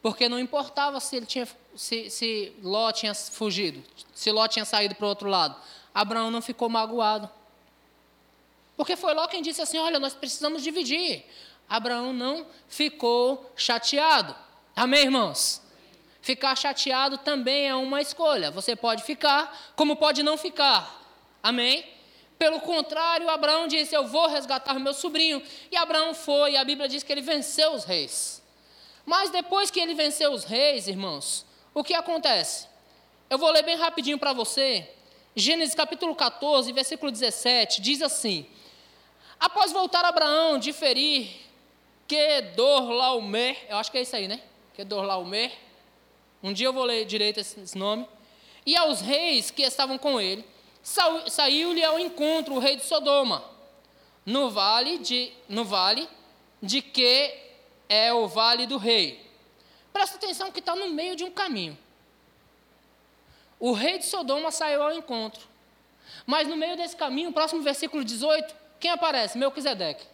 Porque 0.00 0.28
não 0.28 0.38
importava 0.38 0.98
se, 0.98 1.16
ele 1.16 1.26
tinha, 1.26 1.48
se, 1.76 2.10
se 2.10 2.52
Ló 2.62 2.90
tinha 2.90 3.14
fugido, 3.14 3.82
se 4.12 4.32
Ló 4.32 4.48
tinha 4.48 4.64
saído 4.64 4.94
para 4.96 5.06
o 5.06 5.08
outro 5.08 5.28
lado. 5.28 5.56
Abraão 5.94 6.30
não 6.30 6.42
ficou 6.42 6.68
magoado. 6.68 7.30
Porque 8.76 8.96
foi 8.96 9.14
Ló 9.14 9.28
quem 9.28 9.42
disse 9.42 9.62
assim: 9.62 9.78
olha, 9.78 9.98
nós 9.98 10.14
precisamos 10.14 10.62
dividir. 10.62 11.24
Abraão 11.68 12.12
não 12.12 12.46
ficou 12.68 13.50
chateado. 13.56 14.34
Amém, 14.74 15.04
irmãos? 15.04 15.62
Ficar 16.22 16.56
chateado 16.56 17.18
também 17.18 17.68
é 17.68 17.74
uma 17.74 18.00
escolha. 18.00 18.50
Você 18.52 18.76
pode 18.76 19.02
ficar, 19.02 19.72
como 19.74 19.96
pode 19.96 20.22
não 20.22 20.38
ficar. 20.38 21.02
Amém? 21.42 21.84
Pelo 22.38 22.60
contrário, 22.60 23.28
Abraão 23.28 23.66
disse: 23.66 23.94
Eu 23.94 24.06
vou 24.06 24.28
resgatar 24.28 24.78
meu 24.78 24.94
sobrinho. 24.94 25.42
E 25.70 25.76
Abraão 25.76 26.14
foi, 26.14 26.52
e 26.52 26.56
a 26.56 26.64
Bíblia 26.64 26.88
diz 26.88 27.02
que 27.02 27.12
ele 27.12 27.20
venceu 27.20 27.72
os 27.72 27.84
reis. 27.84 28.40
Mas 29.04 29.30
depois 29.30 29.68
que 29.68 29.80
ele 29.80 29.94
venceu 29.94 30.32
os 30.32 30.44
reis, 30.44 30.86
irmãos, 30.86 31.44
o 31.74 31.82
que 31.82 31.92
acontece? 31.92 32.68
Eu 33.28 33.36
vou 33.36 33.50
ler 33.50 33.64
bem 33.64 33.76
rapidinho 33.76 34.18
para 34.18 34.32
você. 34.32 34.88
Gênesis 35.34 35.74
capítulo 35.74 36.14
14, 36.14 36.70
versículo 36.72 37.10
17, 37.10 37.80
diz 37.80 38.00
assim: 38.00 38.46
Após 39.40 39.72
voltar 39.72 40.04
Abraão 40.04 40.56
de 40.56 40.72
ferir 40.72 41.28
Kedorlaomer, 42.06 43.56
eu 43.68 43.76
acho 43.76 43.90
que 43.90 43.98
é 43.98 44.02
isso 44.02 44.14
aí, 44.14 44.28
né? 44.28 44.40
Kedorlaomer, 44.74 45.50
um 46.42 46.52
dia 46.52 46.66
eu 46.66 46.72
vou 46.72 46.84
ler 46.84 47.04
direito 47.04 47.40
esse 47.40 47.76
nome. 47.76 48.06
E 48.64 48.76
aos 48.76 49.00
reis 49.00 49.50
que 49.50 49.62
estavam 49.62 49.98
com 49.98 50.20
ele, 50.20 50.44
saiu-lhe 50.82 51.84
ao 51.84 51.98
encontro 51.98 52.54
o 52.54 52.58
rei 52.58 52.76
de 52.76 52.84
Sodoma, 52.84 53.44
no 54.24 54.50
vale 54.50 54.98
de, 54.98 55.32
no 55.48 55.64
vale 55.64 56.08
de 56.62 56.80
que 56.80 57.34
é 57.88 58.12
o 58.12 58.26
vale 58.26 58.66
do 58.66 58.78
rei. 58.78 59.24
Presta 59.92 60.16
atenção 60.16 60.50
que 60.50 60.60
está 60.60 60.74
no 60.74 60.90
meio 60.90 61.14
de 61.14 61.24
um 61.24 61.30
caminho. 61.30 61.76
O 63.58 63.72
rei 63.72 63.98
de 63.98 64.06
Sodoma 64.06 64.50
saiu 64.50 64.82
ao 64.82 64.92
encontro. 64.92 65.46
Mas 66.26 66.48
no 66.48 66.56
meio 66.56 66.76
desse 66.76 66.96
caminho, 66.96 67.32
próximo 67.32 67.62
versículo 67.62 68.04
18, 68.04 68.54
quem 68.80 68.90
aparece? 68.90 69.38
Melquisedeque. 69.38 70.04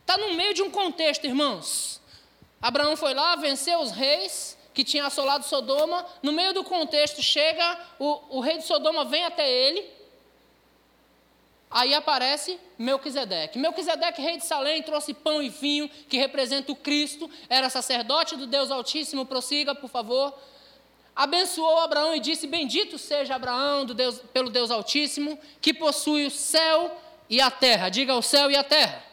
Está 0.00 0.16
no 0.16 0.34
meio 0.34 0.54
de 0.54 0.62
um 0.62 0.70
contexto, 0.70 1.24
irmãos. 1.26 2.00
Abraão 2.60 2.96
foi 2.96 3.14
lá, 3.14 3.36
venceu 3.36 3.80
os 3.80 3.90
reis 3.90 4.58
que 4.74 4.84
tinham 4.84 5.06
assolado 5.06 5.44
Sodoma. 5.44 6.04
No 6.22 6.32
meio 6.32 6.52
do 6.52 6.64
contexto, 6.64 7.22
chega, 7.22 7.78
o, 7.98 8.38
o 8.38 8.40
rei 8.40 8.58
de 8.58 8.64
Sodoma 8.64 9.04
vem 9.04 9.24
até 9.24 9.50
ele. 9.50 9.84
Aí 11.70 11.94
aparece 11.94 12.58
Melquisedeque. 12.78 13.58
Melquisedeque, 13.58 14.22
rei 14.22 14.38
de 14.38 14.46
Salém, 14.46 14.82
trouxe 14.82 15.12
pão 15.12 15.42
e 15.42 15.48
vinho, 15.48 15.88
que 16.08 16.16
representa 16.16 16.72
o 16.72 16.76
Cristo, 16.76 17.30
era 17.48 17.68
sacerdote 17.68 18.36
do 18.36 18.46
Deus 18.46 18.70
Altíssimo. 18.70 19.26
Prossiga, 19.26 19.74
por 19.74 19.90
favor. 19.90 20.32
Abençoou 21.14 21.80
Abraão 21.80 22.14
e 22.14 22.20
disse: 22.20 22.46
Bendito 22.46 22.96
seja 22.96 23.34
Abraão 23.34 23.84
do 23.84 23.92
Deus, 23.92 24.20
pelo 24.32 24.48
Deus 24.48 24.70
Altíssimo, 24.70 25.38
que 25.60 25.74
possui 25.74 26.26
o 26.26 26.30
céu 26.30 26.96
e 27.28 27.40
a 27.40 27.50
terra. 27.50 27.88
Diga 27.88 28.14
o 28.14 28.22
céu 28.22 28.50
e 28.50 28.56
a 28.56 28.64
terra. 28.64 29.04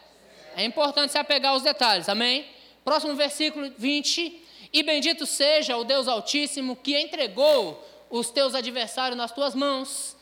É 0.56 0.64
importante 0.64 1.12
se 1.12 1.18
apegar 1.18 1.52
aos 1.52 1.62
detalhes, 1.62 2.08
amém? 2.08 2.55
Próximo 2.86 3.16
versículo 3.16 3.68
20. 3.76 4.42
E 4.72 4.80
bendito 4.84 5.26
seja 5.26 5.76
o 5.76 5.82
Deus 5.82 6.06
Altíssimo 6.06 6.76
que 6.76 6.96
entregou 6.96 7.84
os 8.08 8.30
teus 8.30 8.54
adversários 8.54 9.18
nas 9.18 9.32
tuas 9.32 9.56
mãos, 9.56 10.16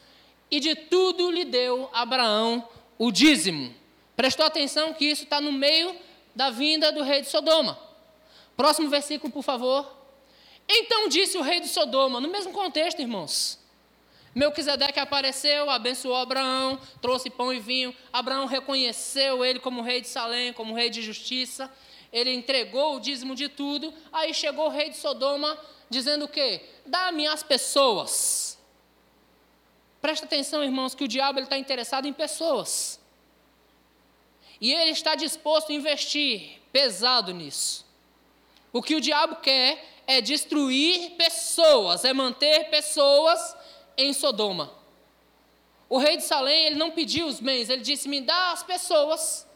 e 0.51 0.59
de 0.59 0.75
tudo 0.75 1.31
lhe 1.31 1.45
deu 1.45 1.91
Abraão 1.93 2.67
o 2.99 3.13
dízimo. 3.13 3.75
Prestou 4.17 4.47
atenção 4.47 4.95
que 4.95 5.05
isso 5.05 5.25
está 5.25 5.43
no 5.43 5.53
meio 5.53 5.95
da 6.35 6.49
vinda 6.49 6.91
do 6.91 7.03
rei 7.03 7.21
de 7.21 7.29
Sodoma. 7.29 7.79
Próximo 8.57 8.89
versículo, 8.89 9.31
por 9.31 9.43
favor. 9.43 9.95
Então 10.67 11.07
disse 11.07 11.37
o 11.37 11.43
rei 11.43 11.61
de 11.61 11.69
Sodoma, 11.69 12.19
no 12.19 12.29
mesmo 12.29 12.51
contexto, 12.51 12.99
irmãos. 12.99 13.59
Melquisedeque 14.35 14.99
apareceu, 14.99 15.69
abençoou 15.69 16.17
Abraão, 16.17 16.81
trouxe 17.03 17.29
pão 17.29 17.53
e 17.53 17.61
vinho. 17.61 17.95
Abraão 18.11 18.47
reconheceu 18.47 19.45
ele 19.45 19.61
como 19.61 19.83
rei 19.83 20.01
de 20.01 20.09
Salém, 20.09 20.55
como 20.55 20.75
rei 20.75 20.89
de 20.89 21.03
justiça 21.03 21.71
ele 22.15 22.33
entregou 22.33 22.95
o 22.95 23.01
dízimo 23.01 23.35
de 23.35 23.49
tudo, 23.49 23.93
aí 24.13 24.33
chegou 24.33 24.67
o 24.67 24.71
rei 24.71 24.89
de 24.89 24.97
Sodoma 24.97 25.59
dizendo 25.91 26.27
o 26.27 26.29
quê? 26.29 26.63
Dá-me 26.87 27.27
as 27.27 27.43
pessoas. 27.43 28.57
Presta 30.01 30.25
atenção, 30.25 30.63
irmãos, 30.63 30.95
que 30.95 31.03
o 31.03 31.09
diabo 31.09 31.41
está 31.41 31.59
interessado 31.59 32.07
em 32.07 32.13
pessoas. 32.13 33.01
E 34.61 34.73
ele 34.73 34.93
está 34.93 35.17
disposto 35.17 35.73
a 35.73 35.75
investir 35.75 36.61
pesado 36.73 37.35
nisso. 37.35 37.85
O 38.73 38.81
que 38.81 38.95
o 38.95 39.01
diabo 39.01 39.37
quer 39.37 39.85
é 40.07 40.21
destruir 40.21 41.17
pessoas, 41.17 42.05
é 42.05 42.13
manter 42.13 42.71
pessoas 42.71 43.57
em 43.97 44.13
Sodoma. 44.13 44.73
O 45.89 45.99
rei 45.99 46.17
de 46.17 46.23
Salém, 46.23 46.67
ele 46.67 46.77
não 46.77 46.93
pediu 46.93 47.27
os 47.27 47.41
bens, 47.41 47.69
ele 47.69 47.83
disse: 47.83 48.09
Me 48.09 48.21
dá 48.21 48.53
as 48.53 48.63
pessoas, 48.63 49.47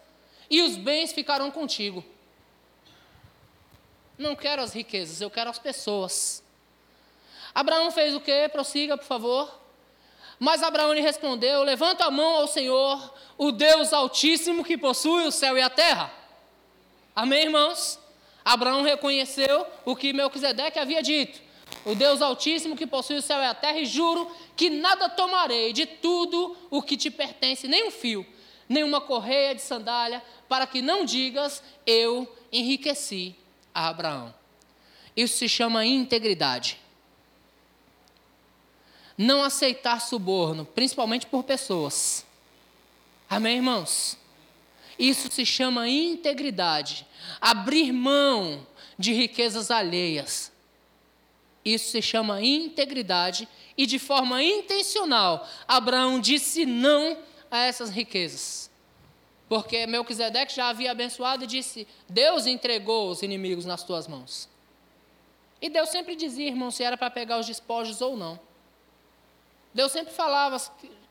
e 0.50 0.60
os 0.60 0.76
bens 0.76 1.12
ficarão 1.12 1.52
contigo. 1.52 2.04
Não 4.18 4.34
quero 4.34 4.60
as 4.60 4.72
riquezas, 4.72 5.20
eu 5.20 5.30
quero 5.30 5.48
as 5.48 5.60
pessoas. 5.60 6.42
Abraão 7.54 7.92
fez 7.92 8.16
o 8.16 8.20
quê? 8.20 8.48
Prossiga, 8.50 8.98
por 8.98 9.06
favor. 9.06 9.60
Mas 10.40 10.60
Abraão 10.60 10.92
lhe 10.92 11.00
respondeu: 11.00 11.62
Levanta 11.62 12.04
a 12.04 12.10
mão 12.10 12.36
ao 12.36 12.48
Senhor, 12.48 13.14
o 13.36 13.52
Deus 13.52 13.92
Altíssimo 13.92 14.64
que 14.64 14.76
possui 14.76 15.24
o 15.24 15.30
céu 15.30 15.56
e 15.56 15.62
a 15.62 15.70
terra. 15.70 16.12
Amém, 17.14 17.44
irmãos? 17.44 17.98
Abraão 18.44 18.82
reconheceu 18.82 19.66
o 19.84 19.94
que 19.94 20.12
Melquisedeque 20.12 20.80
havia 20.80 21.00
dito: 21.00 21.40
O 21.84 21.94
Deus 21.94 22.20
Altíssimo 22.20 22.76
que 22.76 22.88
possui 22.88 23.18
o 23.18 23.22
céu 23.22 23.38
e 23.38 23.46
a 23.46 23.54
terra, 23.54 23.78
e 23.78 23.86
juro 23.86 24.28
que 24.56 24.68
nada 24.68 25.08
tomarei 25.08 25.72
de 25.72 25.86
tudo 25.86 26.56
o 26.70 26.82
que 26.82 26.96
te 26.96 27.08
pertence, 27.08 27.68
nem 27.68 27.86
um 27.86 27.90
fio, 27.92 28.26
nem 28.68 28.82
uma 28.82 29.00
correia 29.00 29.54
de 29.54 29.62
sandália, 29.62 30.20
para 30.48 30.66
que 30.66 30.82
não 30.82 31.04
digas: 31.04 31.62
Eu 31.86 32.32
enriqueci 32.50 33.36
a 33.78 33.88
Abraão. 33.88 34.34
Isso 35.16 35.38
se 35.38 35.48
chama 35.48 35.86
integridade. 35.86 36.80
Não 39.16 39.42
aceitar 39.42 40.00
suborno, 40.00 40.64
principalmente 40.64 41.26
por 41.26 41.44
pessoas. 41.44 42.26
Amém, 43.30 43.56
irmãos? 43.56 44.18
Isso 44.98 45.30
se 45.30 45.46
chama 45.46 45.88
integridade. 45.88 47.06
Abrir 47.40 47.92
mão 47.92 48.66
de 48.98 49.12
riquezas 49.12 49.70
alheias. 49.70 50.50
Isso 51.64 51.92
se 51.92 52.02
chama 52.02 52.42
integridade 52.42 53.48
e 53.76 53.86
de 53.86 53.98
forma 53.98 54.42
intencional, 54.42 55.48
Abraão 55.68 56.20
disse 56.20 56.66
não 56.66 57.16
a 57.48 57.58
essas 57.58 57.90
riquezas. 57.90 58.67
Porque 59.48 59.86
Melquisedeque 59.86 60.54
já 60.54 60.68
havia 60.68 60.90
abençoado 60.90 61.44
e 61.44 61.46
disse: 61.46 61.88
Deus 62.08 62.46
entregou 62.46 63.10
os 63.10 63.22
inimigos 63.22 63.64
nas 63.64 63.82
tuas 63.82 64.06
mãos. 64.06 64.48
E 65.60 65.68
Deus 65.68 65.88
sempre 65.88 66.14
dizia, 66.14 66.48
irmão, 66.48 66.70
se 66.70 66.84
era 66.84 66.96
para 66.96 67.10
pegar 67.10 67.38
os 67.38 67.46
despojos 67.46 68.00
ou 68.00 68.16
não. 68.16 68.38
Deus 69.72 69.90
sempre 69.90 70.12
falava 70.12 70.58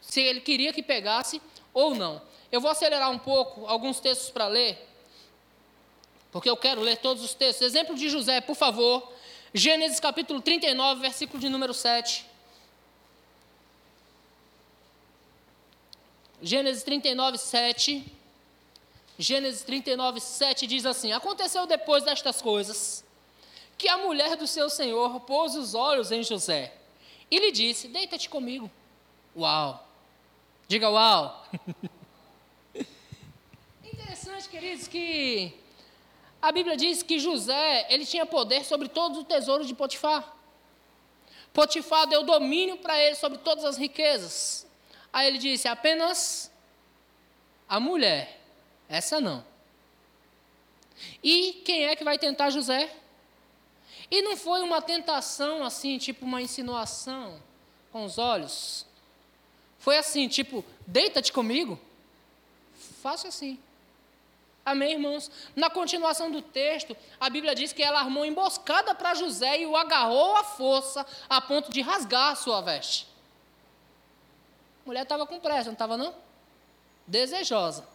se 0.01 0.21
ele 0.21 0.41
queria 0.41 0.71
que 0.71 0.83
pegasse 0.83 1.41
ou 1.73 1.95
não. 1.95 2.21
Eu 2.51 2.61
vou 2.61 2.71
acelerar 2.71 3.11
um 3.11 3.19
pouco 3.19 3.65
alguns 3.65 3.99
textos 3.99 4.29
para 4.29 4.47
ler, 4.47 4.87
porque 6.31 6.49
eu 6.49 6.55
quero 6.55 6.81
ler 6.81 6.97
todos 6.97 7.23
os 7.23 7.33
textos. 7.33 7.65
Exemplo 7.65 7.95
de 7.95 8.09
José, 8.09 8.39
por 8.39 8.55
favor. 8.55 9.11
Gênesis 9.53 9.99
capítulo 9.99 10.41
39, 10.41 11.01
versículo 11.01 11.39
de 11.39 11.49
número 11.49 11.73
7. 11.73 12.25
Gênesis 16.41 16.83
39, 16.83 17.37
7. 17.37 18.16
Gênesis 19.19 19.63
39, 19.63 20.19
7 20.19 20.67
diz 20.67 20.85
assim: 20.85 21.11
Aconteceu 21.11 21.65
depois 21.65 22.03
destas 22.03 22.41
coisas 22.41 23.03
que 23.77 23.87
a 23.87 23.97
mulher 23.97 24.35
do 24.35 24.47
seu 24.47 24.69
senhor 24.69 25.19
pôs 25.21 25.55
os 25.55 25.73
olhos 25.73 26.11
em 26.11 26.23
José 26.23 26.73
e 27.29 27.39
lhe 27.39 27.51
disse: 27.51 27.87
Deita-te 27.87 28.29
comigo. 28.29 28.69
Uau! 29.35 29.87
Diga 30.67 30.89
uau! 30.89 31.45
Interessante, 33.83 34.49
queridos, 34.49 34.87
que 34.87 35.53
a 36.41 36.51
Bíblia 36.51 36.77
diz 36.77 37.01
que 37.01 37.19
José 37.19 37.87
ele 37.89 38.05
tinha 38.05 38.25
poder 38.25 38.63
sobre 38.65 38.87
todos 38.87 39.17
os 39.17 39.23
tesouros 39.23 39.67
de 39.67 39.73
Potifar. 39.73 40.35
Potifar 41.53 42.05
deu 42.05 42.23
domínio 42.23 42.77
para 42.77 43.01
ele 43.01 43.15
sobre 43.15 43.39
todas 43.39 43.65
as 43.65 43.77
riquezas. 43.77 44.67
Aí 45.11 45.27
ele 45.27 45.39
disse: 45.39 45.67
apenas 45.67 46.51
a 47.67 47.79
mulher, 47.79 48.39
essa 48.87 49.19
não. 49.19 49.43
E 51.23 51.61
quem 51.65 51.85
é 51.85 51.95
que 51.95 52.03
vai 52.03 52.17
tentar 52.17 52.49
José? 52.49 52.93
E 54.09 54.21
não 54.21 54.37
foi 54.37 54.61
uma 54.61 54.81
tentação 54.81 55.63
assim, 55.63 55.97
tipo 55.97 56.25
uma 56.25 56.41
insinuação 56.41 57.41
com 57.91 58.05
os 58.05 58.17
olhos. 58.17 58.85
Foi 59.79 59.97
assim, 59.97 60.27
tipo, 60.27 60.63
deita-te 60.85 61.31
comigo. 61.31 61.79
Faça 63.01 63.27
assim. 63.27 63.59
Amém, 64.65 64.93
irmãos? 64.93 65.31
Na 65.55 65.69
continuação 65.69 66.29
do 66.29 66.41
texto, 66.41 66.95
a 67.19 67.29
Bíblia 67.29 67.55
diz 67.55 67.71
que 67.71 67.81
ela 67.81 67.99
armou 67.99 68.25
emboscada 68.25 68.93
para 68.93 69.13
José 69.13 69.61
e 69.61 69.65
o 69.65 69.77
agarrou 69.77 70.35
à 70.35 70.43
força 70.43 71.05
a 71.29 71.39
ponto 71.39 71.71
de 71.71 71.81
rasgar 71.81 72.33
a 72.33 72.35
sua 72.35 72.59
veste. 72.59 73.07
A 74.83 74.87
mulher 74.87 75.03
estava 75.03 75.25
com 75.25 75.39
pressa, 75.39 75.65
não 75.65 75.73
estava 75.73 75.95
não? 75.95 76.13
Desejosa. 77.05 77.87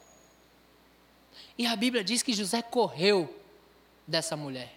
E 1.57 1.67
a 1.67 1.77
Bíblia 1.77 2.03
diz 2.03 2.23
que 2.23 2.33
José 2.33 2.62
correu 2.62 3.35
dessa 4.07 4.37
mulher. 4.37 4.73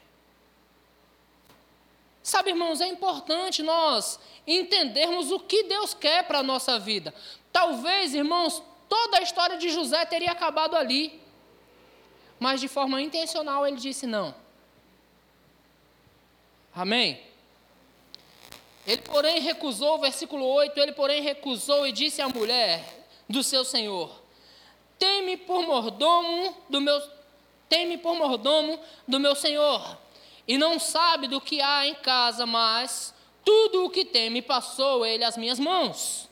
Sabe, 2.22 2.50
irmãos, 2.50 2.82
é 2.82 2.88
importante 2.88 3.62
nós 3.62 4.20
entendermos 4.48 5.32
o 5.32 5.40
que 5.40 5.64
Deus 5.64 5.94
quer 5.94 6.24
para 6.26 6.40
a 6.40 6.44
nossa 6.44 6.80
vida. 6.80 7.14
Talvez, 7.52 8.16
irmãos, 8.16 8.64
toda 8.90 9.20
a 9.20 9.22
história 9.22 9.58
de 9.58 9.70
José 9.70 10.04
teria 10.06 10.32
acabado 10.32 10.76
ali. 10.76 11.22
Mas 12.40 12.60
de 12.60 12.68
forma 12.68 13.02
intencional 13.02 13.66
ele 13.66 13.78
disse 13.78 14.06
não. 14.08 14.34
Amém? 16.74 17.22
Ele, 18.86 19.02
porém, 19.02 19.40
recusou, 19.40 20.00
versículo 20.00 20.46
8, 20.46 20.80
ele, 20.80 20.92
porém, 20.92 21.22
recusou 21.22 21.88
e 21.88 21.92
disse 21.92 22.22
à 22.22 22.28
mulher 22.28 23.08
do 23.30 23.44
seu 23.44 23.64
senhor: 23.64 24.25
Teme 24.98 25.38
por 25.38 25.64
mordomo 25.64 26.56
do 26.70 26.80
meu 26.80 27.02
teme 27.68 27.98
por 27.98 28.16
mordomo 28.16 28.80
do 29.08 29.20
meu 29.20 29.36
senhor, 29.36 29.98
e 30.48 30.58
não 30.58 30.80
sabe 30.80 31.28
do 31.28 31.42
que 31.42 31.62
há 31.62 31.88
em 31.88 31.96
casa, 31.96 32.46
mas 32.46 33.14
tudo 33.44 33.86
o 33.86 33.90
que 33.90 34.06
tem 34.06 34.30
me 34.30 34.42
passou 34.42 35.06
ele 35.06 35.24
às 35.24 35.36
minhas 35.36 35.60
mãos. 35.60 36.30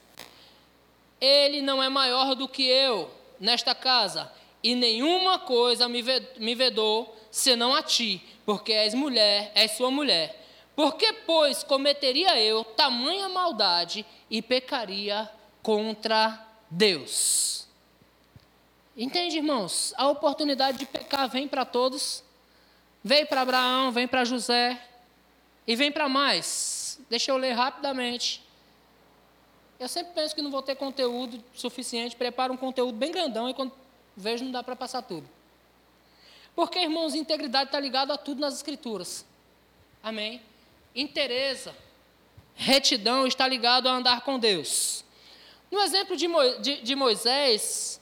Ele 1.19 1.61
não 1.61 1.81
é 1.81 1.89
maior 1.89 2.35
do 2.35 2.47
que 2.47 2.63
eu 2.63 3.09
nesta 3.39 3.73
casa, 3.73 4.31
e 4.61 4.75
nenhuma 4.75 5.39
coisa 5.39 5.89
me 5.89 6.55
vedou 6.55 7.15
senão 7.31 7.73
a 7.73 7.81
ti, 7.81 8.23
porque 8.45 8.71
és 8.71 8.93
mulher, 8.93 9.51
és 9.55 9.71
sua 9.71 9.89
mulher. 9.89 10.39
Porque, 10.75 11.13
pois, 11.13 11.63
cometeria 11.63 12.39
eu 12.39 12.63
tamanha 12.63 13.29
maldade 13.29 14.05
e 14.29 14.41
pecaria 14.41 15.29
contra 15.61 16.47
Deus? 16.69 17.62
Entende, 18.95 19.37
irmãos? 19.37 19.93
A 19.97 20.07
oportunidade 20.07 20.77
de 20.77 20.85
pecar 20.85 21.27
vem 21.29 21.47
para 21.47 21.65
todos. 21.65 22.23
Veio 23.03 23.27
para 23.27 23.41
Abraão, 23.41 23.91
vem 23.91 24.07
para 24.07 24.23
José 24.23 24.81
e 25.67 25.75
vem 25.75 25.91
para 25.91 26.07
mais. 26.07 26.99
Deixa 27.09 27.31
eu 27.31 27.37
ler 27.37 27.53
rapidamente. 27.53 28.41
Eu 29.79 29.89
sempre 29.89 30.13
penso 30.13 30.33
que 30.33 30.41
não 30.41 30.51
vou 30.51 30.61
ter 30.61 30.75
conteúdo 30.75 31.43
suficiente, 31.53 32.15
preparo 32.15 32.53
um 32.53 32.57
conteúdo 32.57 32.97
bem 32.97 33.11
grandão 33.11 33.49
e 33.49 33.53
quando 33.53 33.73
Vejo 34.15 34.45
não 34.45 34.51
dá 34.51 34.63
para 34.63 34.75
passar 34.75 35.01
tudo. 35.01 35.27
Porque, 36.55 36.79
irmãos, 36.79 37.15
integridade 37.15 37.69
está 37.69 37.79
ligada 37.79 38.13
a 38.13 38.17
tudo 38.17 38.39
nas 38.39 38.53
Escrituras. 38.53 39.25
Amém? 40.03 40.41
Interesa, 40.93 41.75
retidão 42.55 43.25
está 43.25 43.47
ligado 43.47 43.89
a 43.89 43.91
andar 43.91 44.21
com 44.21 44.37
Deus. 44.37 45.03
No 45.71 45.79
exemplo 45.81 46.15
de, 46.15 46.27
Mo, 46.27 46.39
de, 46.59 46.81
de, 46.81 46.95
Moisés, 46.95 47.99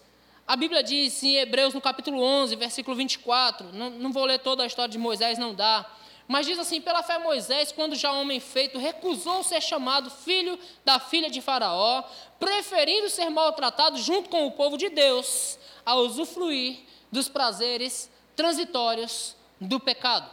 a 0.52 0.56
Bíblia 0.58 0.84
diz 0.84 1.24
em 1.24 1.38
Hebreus, 1.38 1.74
no 1.74 1.80
capítulo 1.80 2.22
11, 2.22 2.58
versículo 2.58 2.94
24, 2.98 3.72
não, 3.72 3.90
não 3.90 4.12
vou 4.12 4.26
ler 4.26 4.38
toda 4.38 4.64
a 4.64 4.68
história 4.68 4.92
de 4.92 4.98
Moisés, 4.98 5.38
não 5.38 5.56
dá, 5.56 5.90
mas 6.28 6.46
diz 6.46 6.60
assim: 6.60 6.82
pela 6.82 7.02
fé, 7.02 7.18
Moisés, 7.18 7.72
quando 7.72 7.96
já 7.96 8.12
homem 8.12 8.38
feito, 8.42 8.78
recusou 8.78 9.44
ser 9.44 9.62
chamado 9.62 10.10
filho 10.10 10.60
da 10.84 11.00
filha 11.00 11.30
de 11.30 11.40
Faraó, 11.40 12.04
preferindo 12.38 13.10
ser 13.10 13.30
maltratado 13.30 13.98
junto 13.98 14.28
com 14.28 14.46
o 14.46 14.52
povo 14.52 14.78
de 14.78 14.90
Deus, 14.90 15.58
a 15.86 15.96
usufruir 15.96 16.80
dos 17.10 17.30
prazeres 17.30 18.12
transitórios 18.36 19.38
do 19.58 19.80
pecado. 19.80 20.30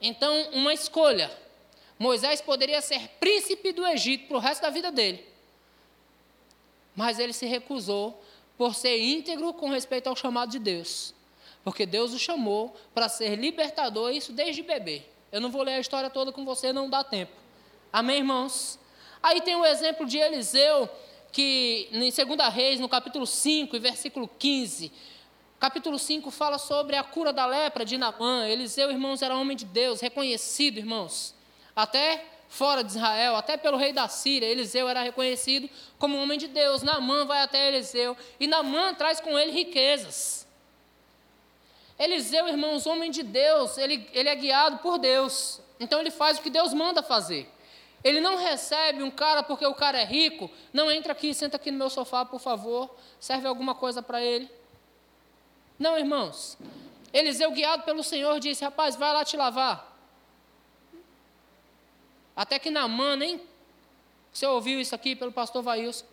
Então, 0.00 0.50
uma 0.54 0.74
escolha. 0.74 1.30
Moisés 1.96 2.40
poderia 2.40 2.80
ser 2.80 3.10
príncipe 3.20 3.70
do 3.70 3.86
Egito 3.86 4.26
para 4.26 4.38
o 4.38 4.40
resto 4.40 4.62
da 4.62 4.70
vida 4.70 4.90
dele. 4.90 5.24
Mas 6.96 7.20
ele 7.20 7.32
se 7.32 7.46
recusou 7.46 8.20
por 8.56 8.74
ser 8.74 8.98
íntegro 8.98 9.52
com 9.52 9.68
respeito 9.68 10.08
ao 10.08 10.16
chamado 10.16 10.50
de 10.50 10.58
Deus. 10.58 11.14
Porque 11.62 11.84
Deus 11.84 12.12
o 12.12 12.18
chamou 12.18 12.74
para 12.94 13.08
ser 13.08 13.36
libertador, 13.36 14.12
isso 14.12 14.32
desde 14.32 14.62
bebê. 14.62 15.02
Eu 15.32 15.40
não 15.40 15.50
vou 15.50 15.62
ler 15.62 15.74
a 15.74 15.80
história 15.80 16.08
toda 16.08 16.32
com 16.32 16.44
você, 16.44 16.72
não 16.72 16.88
dá 16.88 17.02
tempo. 17.02 17.32
Amém, 17.92 18.18
irmãos? 18.18 18.78
Aí 19.22 19.40
tem 19.40 19.56
o 19.56 19.64
exemplo 19.64 20.06
de 20.06 20.18
Eliseu, 20.18 20.88
que 21.32 21.88
em 21.90 21.98
2 21.98 22.54
Reis, 22.54 22.80
no 22.80 22.88
capítulo 22.88 23.26
5 23.26 23.74
e 23.74 23.78
versículo 23.78 24.30
15, 24.38 24.92
capítulo 25.58 25.98
5 25.98 26.30
fala 26.30 26.58
sobre 26.58 26.96
a 26.96 27.02
cura 27.02 27.32
da 27.32 27.46
lepra 27.46 27.84
de 27.84 27.98
Naamã. 27.98 28.46
Eliseu, 28.46 28.90
irmãos, 28.90 29.20
era 29.20 29.36
homem 29.36 29.56
de 29.56 29.64
Deus, 29.64 30.00
reconhecido, 30.00 30.78
irmãos, 30.78 31.34
até 31.74 32.24
fora 32.48 32.82
de 32.82 32.92
Israel, 32.92 33.36
até 33.36 33.56
pelo 33.56 33.76
rei 33.76 33.92
da 33.92 34.08
Síria, 34.08 34.46
Eliseu 34.46 34.88
era 34.88 35.02
reconhecido 35.02 35.68
como 35.98 36.20
homem 36.20 36.38
de 36.38 36.48
Deus. 36.48 36.82
Naamã 36.82 37.24
vai 37.24 37.42
até 37.42 37.68
Eliseu 37.68 38.16
e 38.38 38.46
Naamã 38.46 38.94
traz 38.94 39.20
com 39.20 39.38
ele 39.38 39.52
riquezas. 39.52 40.46
Eliseu, 41.98 42.46
irmãos, 42.46 42.86
homem 42.86 43.10
de 43.10 43.22
Deus, 43.22 43.78
ele, 43.78 44.08
ele 44.12 44.28
é 44.28 44.34
guiado 44.34 44.78
por 44.78 44.98
Deus, 44.98 45.60
então 45.80 45.98
ele 45.98 46.10
faz 46.10 46.38
o 46.38 46.42
que 46.42 46.50
Deus 46.50 46.74
manda 46.74 47.02
fazer. 47.02 47.50
Ele 48.04 48.20
não 48.20 48.36
recebe 48.36 49.02
um 49.02 49.10
cara 49.10 49.42
porque 49.42 49.66
o 49.66 49.74
cara 49.74 50.00
é 50.00 50.04
rico. 50.04 50.48
Não 50.72 50.88
entra 50.90 51.10
aqui, 51.12 51.34
senta 51.34 51.56
aqui 51.56 51.72
no 51.72 51.78
meu 51.78 51.90
sofá, 51.90 52.24
por 52.24 52.38
favor. 52.38 52.94
Serve 53.18 53.48
alguma 53.48 53.74
coisa 53.74 54.00
para 54.00 54.22
ele. 54.22 54.48
Não, 55.76 55.98
irmãos. 55.98 56.56
Eliseu, 57.12 57.50
guiado 57.50 57.82
pelo 57.82 58.04
Senhor, 58.04 58.38
disse: 58.38 58.62
Rapaz, 58.62 58.94
vai 58.94 59.12
lá 59.12 59.24
te 59.24 59.36
lavar. 59.36 59.95
Até 62.36 62.58
que 62.58 62.70
Namã, 62.70 63.16
nem. 63.16 63.40
Você 64.30 64.46
ouviu 64.46 64.78
isso 64.78 64.94
aqui 64.94 65.16
pelo 65.16 65.32
pastor 65.32 65.62
Vailson? 65.62 66.04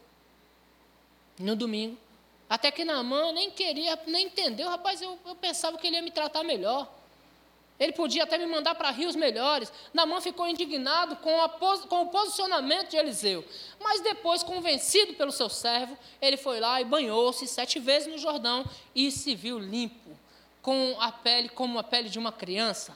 No 1.37 1.55
domingo. 1.55 1.97
Até 2.49 2.71
que 2.71 2.85
Namã 2.85 3.33
nem 3.33 3.51
queria, 3.51 3.99
nem 4.07 4.27
entendeu. 4.27 4.69
Rapaz, 4.69 5.01
eu, 5.01 5.19
eu 5.25 5.35
pensava 5.35 5.77
que 5.77 5.85
ele 5.85 5.97
ia 5.97 6.01
me 6.01 6.11
tratar 6.11 6.43
melhor. 6.43 6.87
Ele 7.79 7.91
podia 7.91 8.23
até 8.23 8.37
me 8.37 8.45
mandar 8.45 8.75
para 8.75 8.91
rios 8.91 9.15
melhores. 9.15 9.73
Namã 9.93 10.21
ficou 10.21 10.47
indignado 10.47 11.15
com, 11.17 11.41
a, 11.41 11.49
com, 11.49 12.03
o 12.03 12.07
posicionamento 12.09 12.91
de 12.91 12.97
Eliseu. 12.97 13.43
Mas 13.79 13.99
depois, 14.01 14.43
convencido 14.43 15.15
pelo 15.15 15.31
seu 15.31 15.49
servo, 15.49 15.97
ele 16.21 16.37
foi 16.37 16.59
lá 16.59 16.79
e 16.79 16.85
banhou-se 16.85 17.45
sete 17.47 17.79
vezes 17.79 18.07
no 18.07 18.17
Jordão 18.17 18.63
e 18.95 19.11
se 19.11 19.35
viu 19.35 19.57
limpo, 19.59 20.17
com 20.61 20.95
a 20.99 21.11
pele 21.11 21.49
como 21.49 21.79
a 21.79 21.83
pele 21.83 22.07
de 22.07 22.19
uma 22.19 22.31
criança. 22.31 22.95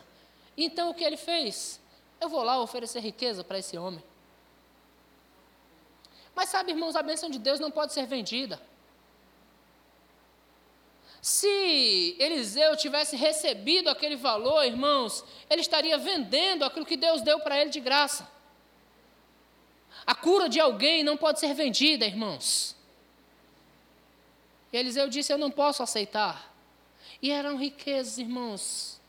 Então 0.55 0.91
o 0.91 0.93
que 0.93 1.03
ele 1.03 1.17
fez? 1.17 1.81
Eu 2.19 2.29
vou 2.29 2.43
lá 2.43 2.59
oferecer 2.59 2.99
riqueza 2.99 3.43
para 3.43 3.59
esse 3.59 3.77
homem. 3.77 4.03
Mas 6.35 6.49
sabe, 6.49 6.71
irmãos, 6.71 6.95
a 6.95 7.01
bênção 7.01 7.29
de 7.29 7.39
Deus 7.39 7.59
não 7.59 7.71
pode 7.71 7.93
ser 7.93 8.05
vendida. 8.05 8.61
Se 11.21 12.15
Eliseu 12.19 12.75
tivesse 12.77 13.15
recebido 13.15 13.89
aquele 13.89 14.15
valor, 14.15 14.63
irmãos, 14.63 15.23
ele 15.49 15.61
estaria 15.61 15.97
vendendo 15.97 16.63
aquilo 16.63 16.85
que 16.85 16.95
Deus 16.95 17.21
deu 17.21 17.39
para 17.39 17.59
ele 17.59 17.69
de 17.69 17.79
graça. 17.79 18.29
A 20.05 20.15
cura 20.15 20.47
de 20.47 20.59
alguém 20.59 21.03
não 21.03 21.17
pode 21.17 21.39
ser 21.39 21.53
vendida, 21.53 22.05
irmãos. 22.05 22.75
E 24.71 24.77
Eliseu 24.77 25.09
disse: 25.09 25.33
Eu 25.33 25.37
não 25.37 25.51
posso 25.51 25.83
aceitar. 25.83 26.53
E 27.21 27.31
eram 27.31 27.57
riquezas, 27.57 28.17
irmãos, 28.17 29.01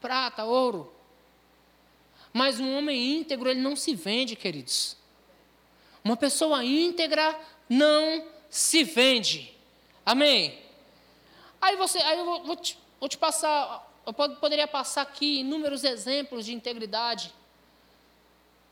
prata, 0.00 0.44
ouro. 0.44 0.92
Mas 2.32 2.60
um 2.60 2.76
homem 2.76 3.18
íntegro, 3.18 3.48
ele 3.50 3.60
não 3.60 3.76
se 3.76 3.94
vende, 3.94 4.36
queridos. 4.36 4.96
Uma 6.02 6.16
pessoa 6.16 6.64
íntegra 6.64 7.38
não 7.68 8.24
se 8.48 8.82
vende. 8.84 9.54
Amém? 10.04 10.58
Aí 11.60 11.76
você, 11.76 11.98
aí 11.98 12.18
eu 12.18 12.24
vou, 12.24 12.44
vou, 12.44 12.56
te, 12.56 12.78
vou 12.98 13.08
te, 13.08 13.18
passar, 13.18 13.92
eu 14.06 14.12
poderia 14.12 14.66
passar 14.66 15.02
aqui 15.02 15.40
inúmeros 15.40 15.84
exemplos 15.84 16.46
de 16.46 16.54
integridade. 16.54 17.34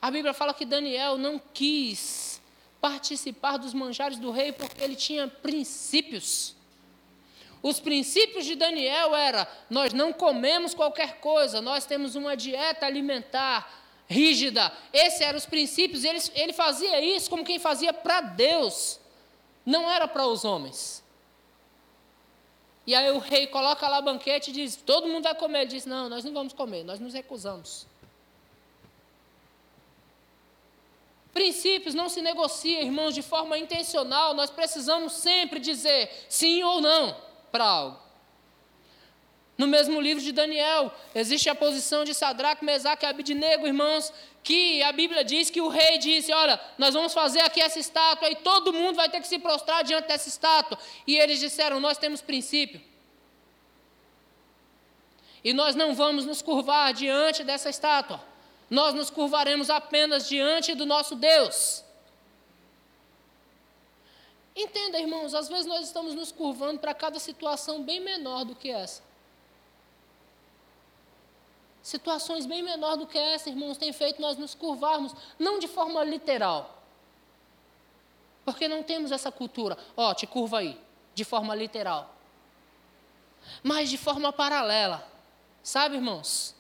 A 0.01 0.11
Bíblia 0.11 0.33
fala 0.33 0.55
que 0.55 0.65
Daniel 0.65 1.19
não 1.19 1.39
quis 1.53 2.41
participar 2.81 3.57
dos 3.57 3.75
manjares 3.75 4.19
do 4.19 4.31
rei 4.31 4.53
porque 4.53 4.83
ele 4.83 4.97
tinha 4.97 5.29
princípios. 5.29 6.56
Os 7.63 7.81
princípios 7.81 8.45
de 8.45 8.55
Daniel 8.55 9.15
era: 9.15 9.49
nós 9.69 9.93
não 9.93 10.13
comemos 10.13 10.75
qualquer 10.75 11.19
coisa, 11.21 11.61
nós 11.61 11.87
temos 11.87 12.15
uma 12.15 12.37
dieta 12.37 12.87
alimentar 12.87 13.85
rígida. 14.09 14.73
Esses 14.93 15.21
eram 15.21 15.37
os 15.37 15.47
princípios. 15.47 16.05
Ele, 16.05 16.19
ele 16.35 16.53
fazia 16.53 17.01
isso 17.01 17.29
como 17.29 17.45
quem 17.45 17.59
fazia 17.59 17.93
para 17.93 18.21
Deus, 18.21 19.01
não 19.65 19.91
era 19.91 20.07
para 20.07 20.27
os 20.27 20.45
homens. 20.45 21.05
E 22.87 22.95
aí 22.95 23.11
o 23.11 23.19
rei 23.19 23.49
coloca 23.49 23.89
lá 23.89 24.01
banquete 24.01 24.51
e 24.51 24.55
diz: 24.55 24.77
todo 24.77 25.09
mundo 25.09 25.25
vai 25.25 25.35
comer. 25.35 25.63
Ele 25.63 25.71
diz: 25.71 25.87
não, 25.87 26.09
nós 26.09 26.25
não 26.25 26.33
vamos 26.33 26.53
comer, 26.53 26.85
nós 26.85 27.01
nos 27.01 27.15
recusamos. 27.15 27.87
Princípios 31.33 31.95
não 31.95 32.09
se 32.09 32.23
negociam, 32.23 32.81
irmãos, 32.81 33.15
de 33.15 33.21
forma 33.21 33.59
intencional. 33.59 34.33
Nós 34.33 34.49
precisamos 34.51 35.13
sempre 35.15 35.59
dizer 35.59 36.27
sim 36.29 36.63
ou 36.63 36.81
não 36.81 37.26
para 37.57 37.65
algo. 37.65 37.99
No 39.57 39.67
mesmo 39.67 39.99
livro 39.99 40.23
de 40.23 40.33
Daniel, 40.33 40.93
existe 41.15 41.49
a 41.49 41.55
posição 41.55 42.05
de 42.05 42.13
Sadraque, 42.13 42.63
Mesaque 42.63 43.07
e 43.07 43.09
Abidnego, 43.09 43.67
irmãos, 43.67 44.13
que 44.45 44.83
a 44.83 44.93
Bíblia 44.93 45.25
diz 45.25 45.49
que 45.49 45.63
o 45.63 45.69
rei 45.69 45.97
disse: 45.97 46.31
Olha, 46.31 46.61
nós 46.77 46.93
vamos 46.93 47.15
fazer 47.15 47.41
aqui 47.41 47.63
essa 47.63 47.79
estátua 47.79 48.29
e 48.31 48.37
todo 48.37 48.75
mundo 48.75 48.97
vai 48.97 49.09
ter 49.09 49.21
que 49.23 49.27
se 49.27 49.39
prostrar 49.39 49.83
diante 49.83 50.09
dessa 50.09 50.29
estátua. 50.29 50.79
E 51.07 51.17
eles 51.17 51.41
disseram: 51.41 51.81
Nós 51.81 51.97
temos 51.97 52.21
princípio. 52.21 52.83
E 55.43 55.55
nós 55.55 55.75
não 55.75 55.95
vamos 55.95 56.27
nos 56.27 56.43
curvar 56.43 56.93
diante 56.93 57.43
dessa 57.43 57.71
estátua. 57.71 58.21
Nós 58.69 58.93
nos 58.93 59.09
curvaremos 59.09 59.71
apenas 59.71 60.29
diante 60.29 60.75
do 60.75 60.85
nosso 60.85 61.17
Deus. 61.17 61.86
Entenda, 64.67 64.99
irmãos, 64.99 65.33
às 65.33 65.49
vezes 65.49 65.65
nós 65.65 65.87
estamos 65.87 66.13
nos 66.13 66.33
curvando 66.33 66.81
para 66.81 66.93
cada 66.93 67.21
situação 67.21 67.85
bem 67.85 68.01
menor 68.01 68.45
do 68.45 68.57
que 68.57 68.69
essa. 68.69 69.01
Situações 71.81 72.47
bem 72.47 72.65
menores 72.65 72.99
do 72.99 73.07
que 73.07 73.17
essa, 73.17 73.49
irmãos, 73.49 73.77
têm 73.77 73.93
feito 73.93 74.21
nós 74.21 74.37
nos 74.37 74.57
curvarmos, 74.57 75.15
não 75.39 75.61
de 75.61 75.69
forma 75.69 76.03
literal. 76.03 76.83
Porque 78.45 78.67
não 78.67 78.83
temos 78.83 79.13
essa 79.13 79.31
cultura. 79.31 79.79
Ó, 79.97 80.11
oh, 80.11 80.15
te 80.15 80.27
curva 80.27 80.59
aí, 80.59 80.81
de 81.15 81.23
forma 81.23 81.55
literal. 81.55 82.13
Mas 83.63 83.89
de 83.89 83.97
forma 83.97 84.33
paralela. 84.33 85.09
Sabe, 85.63 85.95
irmãos? 85.95 86.56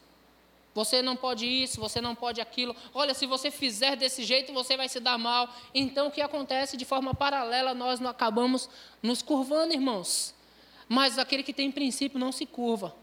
Você 0.77 1.01
não 1.01 1.17
pode 1.17 1.47
isso, 1.47 1.81
você 1.81 2.03
não 2.03 2.15
pode 2.15 2.39
aquilo. 2.39 2.77
Olha, 2.93 3.15
se 3.15 3.25
você 3.25 3.51
fizer 3.51 3.97
desse 3.97 4.23
jeito, 4.23 4.53
você 4.53 4.77
vai 4.77 4.91
se 4.91 5.01
dar 5.01 5.17
mal. 5.17 5.49
Então, 5.75 6.09
o 6.09 6.11
que 6.11 6.21
acontece 6.21 6.77
de 6.77 6.85
forma 6.85 7.15
paralela, 7.15 7.73
nós 7.73 7.99
não 7.99 8.11
acabamos 8.11 8.69
nos 9.03 9.23
curvando, 9.23 9.73
irmãos. 9.73 10.35
Mas 10.87 11.19
aquele 11.19 11.43
que 11.43 11.55
tem 11.55 11.73
princípio 11.73 12.19
não 12.19 12.31
se 12.31 12.45
curva 12.45 12.95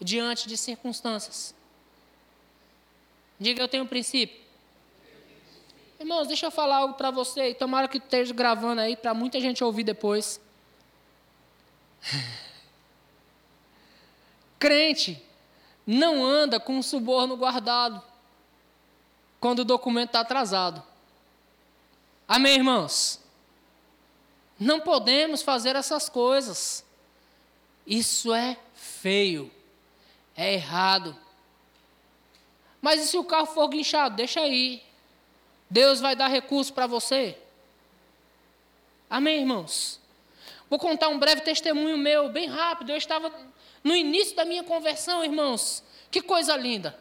diante 0.00 0.48
de 0.48 0.56
circunstâncias. 0.56 1.54
Diga, 3.38 3.62
eu 3.62 3.68
tenho 3.68 3.84
princípio. 3.84 4.40
Irmãos, 6.00 6.26
deixa 6.28 6.46
eu 6.46 6.50
falar 6.50 6.78
algo 6.78 6.94
para 6.94 7.10
você, 7.10 7.50
e 7.50 7.54
tomara 7.54 7.88
que 7.88 7.98
esteja 7.98 8.32
gravando 8.32 8.80
aí, 8.80 8.96
para 8.96 9.12
muita 9.12 9.38
gente 9.38 9.62
ouvir 9.62 9.84
depois. 9.84 10.40
Crente 14.58 15.22
não 15.92 16.24
anda 16.24 16.58
com 16.58 16.78
um 16.78 16.82
suborno 16.82 17.36
guardado 17.36 18.02
quando 19.38 19.60
o 19.60 19.64
documento 19.64 20.08
está 20.08 20.20
atrasado. 20.20 20.82
Amém, 22.26 22.56
irmãos? 22.56 23.20
Não 24.58 24.80
podemos 24.80 25.42
fazer 25.42 25.76
essas 25.76 26.08
coisas. 26.08 26.84
Isso 27.86 28.32
é 28.32 28.56
feio. 28.74 29.50
É 30.36 30.54
errado. 30.54 31.16
Mas 32.80 33.02
e 33.02 33.08
se 33.08 33.18
o 33.18 33.24
carro 33.24 33.46
for 33.46 33.68
guinchado? 33.68 34.16
Deixa 34.16 34.40
aí. 34.40 34.82
Deus 35.68 36.00
vai 36.00 36.16
dar 36.16 36.28
recurso 36.28 36.72
para 36.72 36.86
você. 36.86 37.36
Amém, 39.10 39.40
irmãos? 39.40 40.00
Vou 40.72 40.78
contar 40.78 41.08
um 41.08 41.18
breve 41.18 41.42
testemunho 41.42 41.98
meu, 41.98 42.30
bem 42.30 42.48
rápido. 42.48 42.92
Eu 42.92 42.96
estava 42.96 43.30
no 43.84 43.94
início 43.94 44.34
da 44.34 44.42
minha 44.42 44.64
conversão, 44.64 45.22
irmãos. 45.22 45.84
Que 46.10 46.22
coisa 46.22 46.56
linda. 46.56 46.98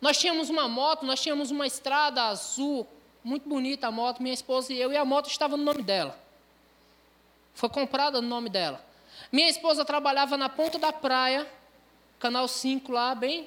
Nós 0.00 0.16
tínhamos 0.16 0.48
uma 0.48 0.66
moto, 0.66 1.04
nós 1.04 1.20
tínhamos 1.20 1.50
uma 1.50 1.66
estrada 1.66 2.22
azul, 2.22 2.86
muito 3.22 3.46
bonita 3.46 3.88
a 3.88 3.90
moto, 3.90 4.22
minha 4.22 4.32
esposa 4.32 4.72
e 4.72 4.80
eu, 4.80 4.90
e 4.90 4.96
a 4.96 5.04
moto 5.04 5.28
estava 5.28 5.54
no 5.54 5.62
nome 5.62 5.82
dela. 5.82 6.18
Foi 7.52 7.68
comprada 7.68 8.22
no 8.22 8.28
nome 8.28 8.48
dela. 8.48 8.82
Minha 9.30 9.50
esposa 9.50 9.84
trabalhava 9.84 10.38
na 10.38 10.48
ponta 10.48 10.78
da 10.78 10.94
praia, 10.94 11.46
Canal 12.18 12.48
5 12.48 12.90
lá, 12.90 13.14
bem. 13.14 13.46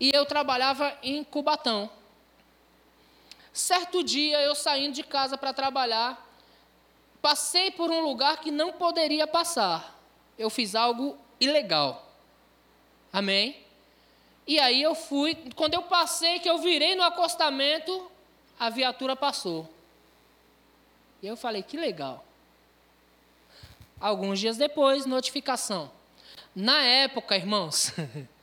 E 0.00 0.10
eu 0.14 0.24
trabalhava 0.24 0.96
em 1.02 1.22
Cubatão. 1.22 1.90
Certo 3.52 4.02
dia, 4.02 4.40
eu 4.40 4.54
saindo 4.54 4.94
de 4.94 5.02
casa 5.02 5.36
para 5.36 5.52
trabalhar, 5.52 6.24
passei 7.24 7.70
por 7.70 7.90
um 7.90 8.02
lugar 8.02 8.36
que 8.36 8.50
não 8.50 8.70
poderia 8.74 9.26
passar. 9.26 9.98
Eu 10.38 10.50
fiz 10.50 10.74
algo 10.74 11.16
ilegal. 11.40 12.06
Amém? 13.10 13.64
E 14.46 14.60
aí 14.60 14.82
eu 14.82 14.94
fui, 14.94 15.34
quando 15.56 15.72
eu 15.72 15.80
passei, 15.84 16.38
que 16.38 16.50
eu 16.50 16.58
virei 16.58 16.94
no 16.94 17.02
acostamento, 17.02 18.10
a 18.60 18.68
viatura 18.68 19.16
passou. 19.16 19.66
E 21.22 21.26
eu 21.26 21.34
falei, 21.34 21.62
que 21.62 21.78
legal. 21.78 22.22
Alguns 23.98 24.38
dias 24.38 24.58
depois, 24.58 25.06
notificação. 25.06 25.90
Na 26.54 26.82
época, 26.82 27.34
irmãos, 27.34 27.90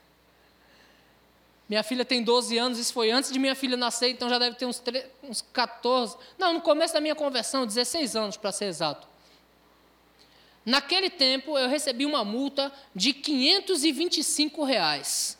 minha 1.72 1.84
filha 1.84 2.04
tem 2.04 2.22
12 2.22 2.58
anos, 2.58 2.78
isso 2.78 2.92
foi 2.92 3.12
antes 3.12 3.32
de 3.32 3.40
minha 3.40 3.56
filha 3.56 3.78
nascer, 3.78 4.10
então 4.10 4.28
já 4.28 4.38
deve 4.38 4.58
ter 4.58 4.66
uns, 4.66 4.78
3, 4.78 5.06
uns 5.24 5.42
14. 5.42 6.18
Não, 6.38 6.56
no 6.56 6.60
começo 6.60 6.94
da 6.94 7.00
minha 7.00 7.16
conversão, 7.16 7.66
16 7.66 8.14
anos 8.14 8.36
para 8.36 8.52
ser 8.52 8.66
exato. 8.66 9.08
Naquele 10.66 11.10
tempo, 11.10 11.58
eu 11.58 11.70
recebi 11.70 12.06
uma 12.06 12.26
multa 12.26 12.74
de 12.94 13.14
525 13.14 14.66
reais. 14.66 15.38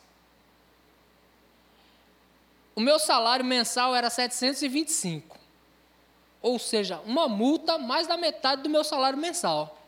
O 2.74 2.80
meu 2.80 2.98
salário 2.98 3.44
mensal 3.44 3.94
era 3.94 4.08
725. 4.08 5.38
Ou 6.40 6.58
seja, 6.58 6.98
uma 7.00 7.28
multa 7.28 7.76
mais 7.76 8.06
da 8.06 8.16
metade 8.16 8.62
do 8.62 8.70
meu 8.70 8.84
salário 8.84 9.18
mensal. 9.18 9.78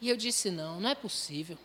E 0.00 0.08
eu 0.08 0.16
disse: 0.16 0.52
não, 0.52 0.78
não 0.78 0.88
é 0.88 0.94
possível. 0.94 1.58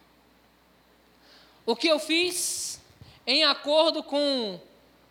O 1.66 1.76
que 1.76 1.88
eu 1.88 2.00
fiz, 2.00 2.82
em 3.26 3.44
acordo 3.44 4.02
com 4.02 4.60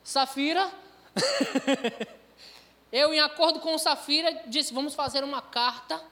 Safira, 0.03 0.71
eu, 2.91 3.15
em 3.15 3.21
acordo 3.21 3.61
com 3.61 3.77
Safira, 3.79 4.43
disse: 4.47 4.75
vamos 4.75 4.95
fazer 4.95 5.23
uma 5.23 5.41
carta 5.41 6.03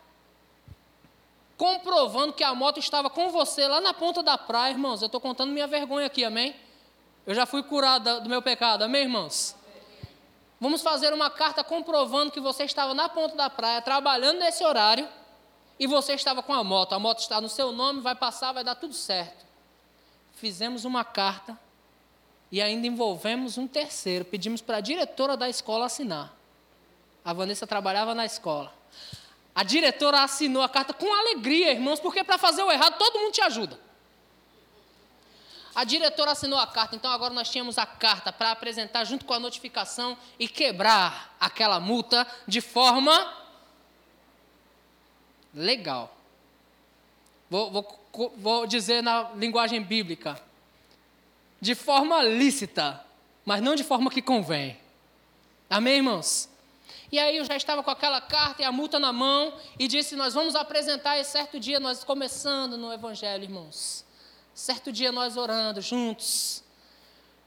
comprovando 1.56 2.32
que 2.32 2.44
a 2.44 2.54
moto 2.54 2.78
estava 2.78 3.10
com 3.10 3.30
você 3.30 3.66
lá 3.66 3.80
na 3.80 3.92
ponta 3.92 4.22
da 4.22 4.38
praia, 4.38 4.72
irmãos. 4.72 5.02
Eu 5.02 5.06
estou 5.06 5.20
contando 5.20 5.52
minha 5.52 5.66
vergonha 5.66 6.06
aqui, 6.06 6.24
amém? 6.24 6.54
Eu 7.26 7.34
já 7.34 7.44
fui 7.44 7.62
curado 7.64 8.20
do 8.20 8.28
meu 8.28 8.40
pecado, 8.40 8.84
amém, 8.84 9.02
irmãos? 9.02 9.56
Vamos 10.60 10.82
fazer 10.82 11.12
uma 11.12 11.30
carta 11.30 11.64
comprovando 11.64 12.30
que 12.30 12.40
você 12.40 12.64
estava 12.64 12.94
na 12.94 13.08
ponta 13.08 13.34
da 13.34 13.50
praia, 13.50 13.82
trabalhando 13.82 14.38
nesse 14.38 14.64
horário, 14.64 15.08
e 15.78 15.86
você 15.86 16.14
estava 16.14 16.42
com 16.42 16.52
a 16.52 16.62
moto. 16.62 16.94
A 16.94 16.98
moto 16.98 17.18
está 17.18 17.40
no 17.40 17.48
seu 17.48 17.72
nome, 17.72 18.00
vai 18.00 18.14
passar, 18.14 18.52
vai 18.52 18.62
dar 18.62 18.76
tudo 18.76 18.94
certo. 18.94 19.47
Fizemos 20.40 20.84
uma 20.84 21.04
carta 21.04 21.58
e 22.50 22.62
ainda 22.62 22.86
envolvemos 22.86 23.58
um 23.58 23.66
terceiro. 23.66 24.24
Pedimos 24.24 24.60
para 24.60 24.76
a 24.76 24.80
diretora 24.80 25.36
da 25.36 25.48
escola 25.48 25.86
assinar. 25.86 26.32
A 27.24 27.32
Vanessa 27.32 27.66
trabalhava 27.66 28.14
na 28.14 28.24
escola. 28.24 28.72
A 29.52 29.64
diretora 29.64 30.22
assinou 30.22 30.62
a 30.62 30.68
carta 30.68 30.94
com 30.94 31.12
alegria, 31.12 31.72
irmãos, 31.72 31.98
porque 31.98 32.22
para 32.22 32.38
fazer 32.38 32.62
o 32.62 32.70
errado 32.70 32.96
todo 32.98 33.18
mundo 33.18 33.32
te 33.32 33.40
ajuda. 33.40 33.78
A 35.74 35.82
diretora 35.82 36.30
assinou 36.30 36.58
a 36.58 36.66
carta, 36.68 36.94
então 36.94 37.10
agora 37.10 37.34
nós 37.34 37.50
tínhamos 37.50 37.76
a 37.76 37.84
carta 37.84 38.32
para 38.32 38.52
apresentar 38.52 39.04
junto 39.04 39.24
com 39.24 39.34
a 39.34 39.40
notificação 39.40 40.16
e 40.38 40.46
quebrar 40.46 41.36
aquela 41.40 41.80
multa 41.80 42.24
de 42.46 42.60
forma 42.60 43.34
legal. 45.52 46.16
Vou, 47.50 47.70
vou, 47.70 47.82
vou 48.36 48.66
dizer 48.66 49.02
na 49.02 49.30
linguagem 49.34 49.82
bíblica: 49.82 50.40
de 51.60 51.74
forma 51.74 52.22
lícita, 52.22 53.04
mas 53.44 53.62
não 53.62 53.74
de 53.74 53.84
forma 53.84 54.10
que 54.10 54.20
convém. 54.20 54.78
Amém, 55.70 55.96
irmãos? 55.96 56.48
E 57.10 57.18
aí 57.18 57.36
eu 57.36 57.44
já 57.44 57.56
estava 57.56 57.82
com 57.82 57.90
aquela 57.90 58.20
carta 58.20 58.62
e 58.62 58.64
a 58.64 58.72
multa 58.72 58.98
na 58.98 59.12
mão 59.12 59.54
e 59.78 59.86
disse: 59.86 60.16
Nós 60.16 60.34
vamos 60.34 60.54
apresentar 60.54 61.18
esse 61.18 61.30
certo 61.30 61.58
dia, 61.58 61.78
nós 61.78 62.04
começando 62.04 62.76
no 62.76 62.92
Evangelho, 62.92 63.44
irmãos. 63.44 64.04
Certo 64.54 64.90
dia 64.90 65.12
nós 65.12 65.36
orando 65.36 65.80
juntos. 65.80 66.62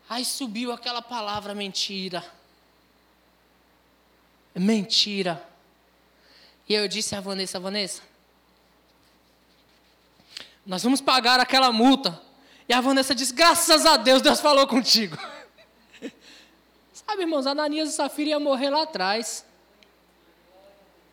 Aí 0.10 0.26
subiu 0.26 0.72
aquela 0.72 1.02
palavra 1.02 1.54
mentira. 1.54 2.24
Mentira. 4.56 5.46
E 6.68 6.74
eu 6.74 6.88
disse 6.88 7.16
a 7.16 7.22
Vanessa: 7.22 7.60
Vanessa, 7.60 8.02
nós 10.66 10.84
vamos 10.84 11.02
pagar 11.02 11.40
aquela 11.40 11.72
multa. 11.72 12.22
E 12.70 12.74
a 12.74 12.82
Vanessa 12.82 13.16
disse: 13.16 13.34
Graças 13.34 13.86
a 13.86 13.98
Deus, 13.98 14.22
Deus 14.22 14.40
falou 14.40 14.68
contigo. 14.68 15.18
Sabe, 16.94 17.22
irmãos, 17.22 17.48
Ananias 17.48 17.90
e 17.90 17.94
Safira 17.94 18.32
iam 18.32 18.40
morrer 18.40 18.70
lá 18.70 18.84
atrás. 18.84 19.46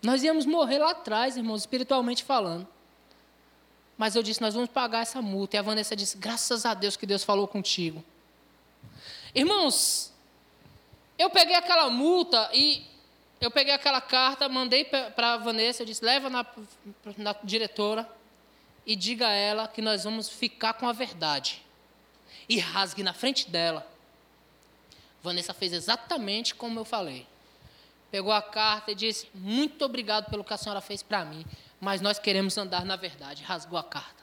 Nós 0.02 0.22
íamos 0.22 0.46
morrer 0.46 0.78
lá 0.78 0.90
atrás, 0.90 1.36
irmãos, 1.36 1.62
espiritualmente 1.62 2.22
falando. 2.22 2.68
Mas 3.96 4.14
eu 4.14 4.22
disse: 4.22 4.40
Nós 4.40 4.54
vamos 4.54 4.70
pagar 4.70 5.00
essa 5.00 5.22
multa. 5.22 5.56
E 5.56 5.58
a 5.58 5.62
Vanessa 5.62 5.96
disse: 5.96 6.18
Graças 6.18 6.66
a 6.66 6.74
Deus 6.74 6.96
que 6.96 7.06
Deus 7.06 7.24
falou 7.24 7.48
contigo. 7.48 8.04
Irmãos, 9.34 10.12
eu 11.18 11.30
peguei 11.30 11.56
aquela 11.56 11.88
multa 11.88 12.50
e 12.52 12.86
eu 13.40 13.50
peguei 13.50 13.72
aquela 13.72 14.00
carta, 14.00 14.48
mandei 14.48 14.84
para 14.84 15.34
a 15.34 15.36
Vanessa, 15.38 15.82
eu 15.82 15.86
disse: 15.86 16.04
leva 16.04 16.28
na, 16.28 16.44
na 17.16 17.34
diretora 17.42 18.17
e 18.88 18.96
diga 18.96 19.28
a 19.28 19.32
ela 19.32 19.68
que 19.68 19.80
nós 19.80 20.02
vamos 20.02 20.28
ficar 20.28 20.72
com 20.72 20.88
a 20.88 20.92
verdade. 20.92 21.64
E 22.48 22.58
rasgue 22.58 23.04
na 23.04 23.14
frente 23.14 23.48
dela. 23.48 23.86
Vanessa 25.22 25.54
fez 25.54 25.72
exatamente 25.72 26.56
como 26.56 26.80
eu 26.80 26.84
falei 26.84 27.24
pegou 28.10 28.32
a 28.32 28.42
carta 28.42 28.92
e 28.92 28.94
disse: 28.94 29.28
Muito 29.34 29.84
obrigado 29.84 30.30
pelo 30.30 30.44
que 30.44 30.52
a 30.52 30.56
senhora 30.56 30.80
fez 30.80 31.02
para 31.02 31.24
mim, 31.24 31.44
mas 31.80 32.00
nós 32.00 32.18
queremos 32.18 32.56
andar 32.56 32.84
na 32.84 32.96
verdade. 32.96 33.42
Rasgou 33.42 33.78
a 33.78 33.84
carta. 33.84 34.18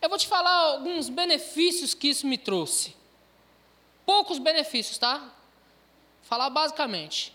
Eu 0.00 0.08
vou 0.08 0.18
te 0.18 0.26
falar 0.26 0.50
alguns 0.50 1.08
benefícios 1.08 1.94
que 1.94 2.08
isso 2.08 2.26
me 2.26 2.36
trouxe. 2.36 2.94
Poucos 4.04 4.38
benefícios, 4.38 4.98
tá? 4.98 5.18
Vou 5.18 5.30
falar 6.24 6.50
basicamente. 6.50 7.34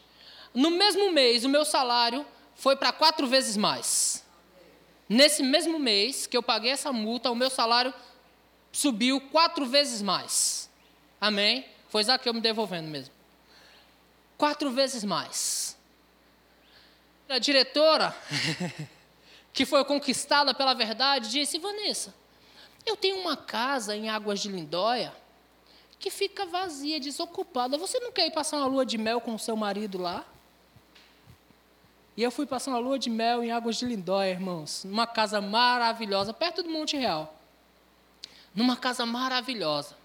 No 0.54 0.72
mesmo 0.72 1.12
mês, 1.12 1.44
o 1.44 1.50
meu 1.50 1.66
salário 1.66 2.26
foi 2.56 2.76
para 2.76 2.92
quatro 2.92 3.26
vezes 3.28 3.58
mais. 3.58 4.24
Nesse 5.10 5.42
mesmo 5.44 5.80
mês 5.80 6.28
que 6.28 6.38
eu 6.38 6.44
paguei 6.44 6.72
essa 6.72 6.94
multa, 6.94 7.32
o 7.32 7.36
meu 7.36 7.50
salário 7.50 7.94
subiu 8.72 9.20
quatro 9.20 9.66
vezes 9.66 10.02
mais. 10.02 10.70
Amém? 11.20 11.66
Foi 11.90 12.04
Zaqueu 12.04 12.34
me 12.34 12.40
devolvendo 12.40 12.88
mesmo 12.88 13.20
quatro 14.40 14.72
vezes 14.72 15.04
mais. 15.04 15.78
A 17.28 17.38
diretora, 17.38 18.16
que 19.54 19.66
foi 19.66 19.84
conquistada 19.84 20.52
pela 20.54 20.74
verdade, 20.74 21.30
disse: 21.30 21.60
Vanessa, 21.60 22.16
eu 22.86 22.96
tenho 22.96 23.18
uma 23.20 23.38
casa 23.38 23.96
em 23.96 24.10
Águas 24.10 24.40
de 24.40 24.48
Lindóia 24.48 25.14
que 26.00 26.10
fica 26.10 26.46
vazia, 26.46 26.98
desocupada. 26.98 27.78
Você 27.78 28.00
não 28.00 28.12
quer 28.14 28.26
ir 28.26 28.32
passar 28.32 28.58
uma 28.58 28.66
lua 28.66 28.86
de 28.86 28.98
mel 28.98 29.20
com 29.20 29.36
o 29.36 29.40
seu 29.40 29.58
marido 29.58 30.02
lá? 30.02 30.26
E 32.20 32.22
eu 32.22 32.30
fui 32.30 32.46
passar 32.46 32.72
uma 32.72 32.80
lua 32.80 33.00
de 33.00 33.10
mel 33.10 33.42
em 33.42 33.50
Águas 33.50 33.78
de 33.78 33.86
Lindóia, 33.86 34.32
irmãos, 34.32 34.84
numa 34.84 35.08
casa 35.08 35.40
maravilhosa, 35.40 36.34
perto 36.34 36.62
do 36.62 36.70
Monte 36.70 36.98
Real. 36.98 37.34
Numa 38.54 38.76
casa 38.76 39.06
maravilhosa, 39.06 39.96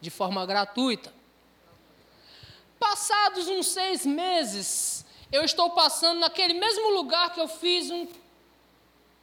de 0.00 0.10
forma 0.10 0.44
gratuita. 0.44 1.14
Passados 2.80 3.46
uns 3.46 3.68
seis 3.68 4.04
meses, 4.04 5.06
eu 5.30 5.44
estou 5.44 5.70
passando 5.70 6.18
naquele 6.18 6.54
mesmo 6.54 6.94
lugar 6.94 7.32
que 7.32 7.40
eu 7.40 7.46
fiz 7.46 7.92
um, 7.92 8.08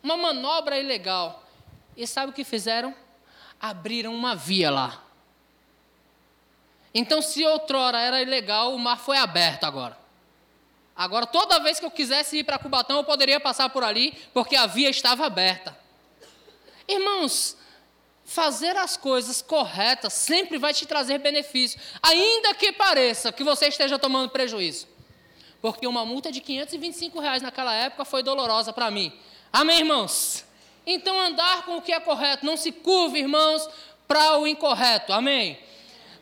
uma 0.02 0.16
manobra 0.16 0.80
ilegal. 0.80 1.44
E 1.98 2.08
sabe 2.08 2.32
o 2.32 2.34
que 2.34 2.46
fizeram? 2.46 2.96
Abriram 3.60 4.16
uma 4.16 4.34
via 4.34 4.72
lá. 4.72 5.04
Então, 6.94 7.22
se 7.22 7.46
outrora 7.46 8.00
era 8.00 8.22
ilegal, 8.22 8.74
o 8.74 8.80
mar 8.80 8.98
foi 8.98 9.18
aberto 9.18 9.66
agora. 9.66 10.07
Agora, 10.98 11.28
toda 11.28 11.60
vez 11.60 11.80
que 11.80 11.86
eu 11.86 11.92
quisesse 11.92 12.40
ir 12.40 12.44
para 12.44 12.58
Cubatão, 12.58 12.98
eu 12.98 13.04
poderia 13.04 13.40
passar 13.40 13.70
por 13.70 13.84
ali, 13.84 14.18
porque 14.34 14.56
a 14.56 14.66
via 14.66 14.90
estava 14.90 15.28
aberta. 15.28 15.78
Irmãos, 16.88 17.56
fazer 18.26 18.76
as 18.76 18.98
coisas 18.98 19.40
corretas 19.40 20.12
sempre 20.14 20.58
vai 20.58 20.74
te 20.74 20.88
trazer 20.88 21.20
benefício, 21.20 21.80
ainda 22.02 22.56
que 22.56 22.72
pareça 22.72 23.32
que 23.32 23.44
você 23.44 23.68
esteja 23.68 24.00
tomando 24.00 24.32
prejuízo. 24.32 24.88
Porque 25.62 25.86
uma 25.86 26.04
multa 26.04 26.32
de 26.32 26.42
525 26.42 27.20
reais 27.20 27.44
naquela 27.44 27.74
época 27.74 28.04
foi 28.04 28.24
dolorosa 28.24 28.74
para 28.74 28.90
mim. 28.90 29.14
Amém, 29.54 29.80
irmãos? 29.80 30.46
Então 30.86 31.20
andar 31.20 31.64
com 31.64 31.78
o 31.78 31.82
que 31.82 31.92
é 31.92 32.00
correto, 32.00 32.46
não 32.46 32.58
se 32.58 32.72
curve, 32.72 33.20
irmãos, 33.20 33.70
para 34.08 34.40
o 34.40 34.48
incorreto. 34.48 35.14
Amém? 35.14 35.60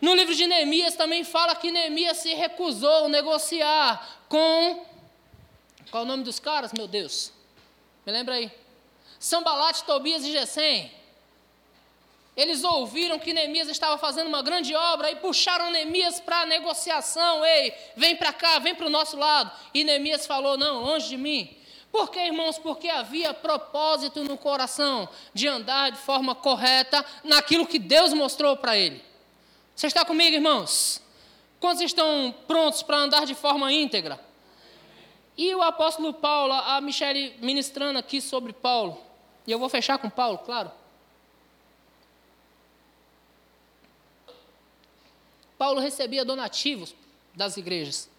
No 0.02 0.14
livro 0.14 0.36
de 0.36 0.46
Neemias 0.46 0.96
também 0.96 1.24
fala 1.24 1.56
que 1.56 1.72
Neemias 1.72 2.18
se 2.18 2.34
recusou 2.34 3.06
a 3.06 3.10
negociar 3.10 4.20
com. 4.28 4.86
Qual 5.90 6.04
o 6.04 6.06
nome 6.06 6.24
dos 6.24 6.40
caras, 6.40 6.74
meu 6.74 6.88
Deus? 6.88 7.32
Me 8.06 8.12
lembra 8.12 8.36
aí. 8.36 8.52
Sambalate, 9.20 9.84
Tobias 9.84 10.24
e 10.24 10.32
Gesem. 10.32 10.92
Eles 12.36 12.66
ouviram 12.66 13.18
que 13.18 13.34
Neemias 13.34 13.70
estava 13.70 13.98
fazendo 13.98 14.28
uma 14.28 14.42
grande 14.42 14.76
obra 14.76 15.10
e 15.10 15.16
puxaram 15.16 15.72
Neemias 15.72 16.20
para 16.20 16.42
a 16.42 16.46
negociação. 16.46 17.46
Ei, 17.46 17.74
vem 17.96 18.16
para 18.18 18.34
cá, 18.34 18.60
vem 18.60 18.76
para 18.76 18.88
o 18.88 18.90
nosso 18.90 19.16
lado. 19.16 19.52
E 19.74 19.84
Neemias 19.86 20.26
falou: 20.26 20.58
Não, 20.58 20.82
longe 20.82 21.08
de 21.08 21.18
mim. 21.18 21.56
Por 21.92 22.12
que, 22.12 22.20
irmãos? 22.20 22.60
Porque 22.60 22.90
havia 22.90 23.34
propósito 23.34 24.22
no 24.22 24.38
coração 24.38 25.08
de 25.34 25.48
andar 25.48 25.92
de 25.92 25.98
forma 25.98 26.36
correta 26.36 27.06
naquilo 27.24 27.66
que 27.66 27.80
Deus 27.80 28.12
mostrou 28.12 28.58
para 28.58 28.76
ele. 28.76 29.02
Você 29.76 29.88
está 29.88 30.06
comigo, 30.06 30.36
irmãos? 30.36 31.02
Quantos 31.60 31.82
estão 31.84 32.34
prontos 32.48 32.82
para 32.82 32.98
andar 32.98 33.26
de 33.26 33.36
forma 33.36 33.72
íntegra? 33.74 34.20
E 35.38 35.54
o 35.54 35.62
apóstolo 35.62 36.14
Paulo, 36.14 36.54
a 36.54 36.80
Michele 36.80 37.36
ministrando 37.42 38.00
aqui 38.00 38.22
sobre 38.22 38.54
Paulo, 38.54 38.98
e 39.46 39.52
eu 39.52 39.60
vou 39.60 39.68
fechar 39.68 39.98
com 39.98 40.10
Paulo, 40.10 40.38
claro. 40.38 40.72
Paulo 45.58 45.82
recebia 45.82 46.24
donativos 46.24 46.96
das 47.34 47.58
igrejas. 47.58 48.10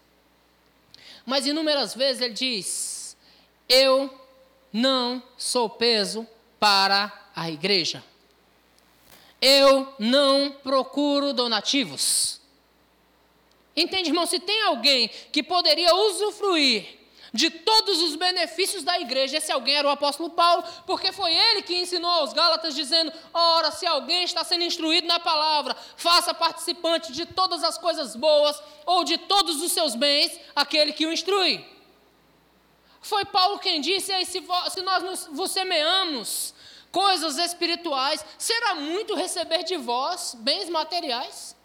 Mas 1.25 1.47
inúmeras 1.47 1.95
vezes 1.95 2.21
ele 2.21 2.33
diz: 2.33 3.17
Eu 3.67 4.13
não 4.71 5.23
sou 5.37 5.69
peso 5.69 6.27
para 6.59 7.11
a 7.35 7.49
igreja. 7.49 8.03
Eu 9.41 9.93
não 9.99 10.51
procuro 10.51 11.33
donativos. 11.33 12.41
Entende, 13.75 14.09
irmão? 14.09 14.25
Se 14.25 14.39
tem 14.39 14.63
alguém 14.63 15.09
que 15.31 15.43
poderia 15.43 15.93
usufruir 15.93 16.97
de 17.33 17.49
todos 17.49 18.01
os 18.01 18.15
benefícios 18.15 18.83
da 18.83 18.99
igreja. 18.99 19.37
Esse 19.37 19.51
alguém 19.51 19.75
era 19.75 19.87
o 19.87 19.91
apóstolo 19.91 20.29
Paulo, 20.29 20.63
porque 20.85 21.11
foi 21.11 21.33
ele 21.33 21.61
que 21.61 21.77
ensinou 21.77 22.09
aos 22.09 22.33
Gálatas, 22.33 22.75
dizendo: 22.75 23.11
Ora, 23.33 23.71
se 23.71 23.85
alguém 23.85 24.23
está 24.23 24.43
sendo 24.43 24.63
instruído 24.63 25.07
na 25.07 25.19
palavra, 25.19 25.75
faça 25.95 26.33
participante 26.33 27.11
de 27.11 27.25
todas 27.25 27.63
as 27.63 27.77
coisas 27.77 28.15
boas 28.15 28.61
ou 28.85 29.03
de 29.03 29.17
todos 29.17 29.61
os 29.61 29.71
seus 29.71 29.95
bens 29.95 30.39
aquele 30.55 30.93
que 30.93 31.05
o 31.05 31.13
instrui. 31.13 31.63
Foi 33.01 33.23
Paulo 33.25 33.59
quem 33.59 33.81
disse: 33.81 34.13
se, 34.25 34.43
se 34.69 34.81
nós 34.81 35.03
nos, 35.03 35.27
vos 35.31 35.51
semeamos 35.51 36.53
coisas 36.97 37.37
espirituais, 37.37 38.25
será 38.39 38.73
muito 38.73 39.13
receber 39.13 39.61
de 39.61 39.77
vós 39.77 40.35
bens 40.39 40.67
materiais? 40.67 41.55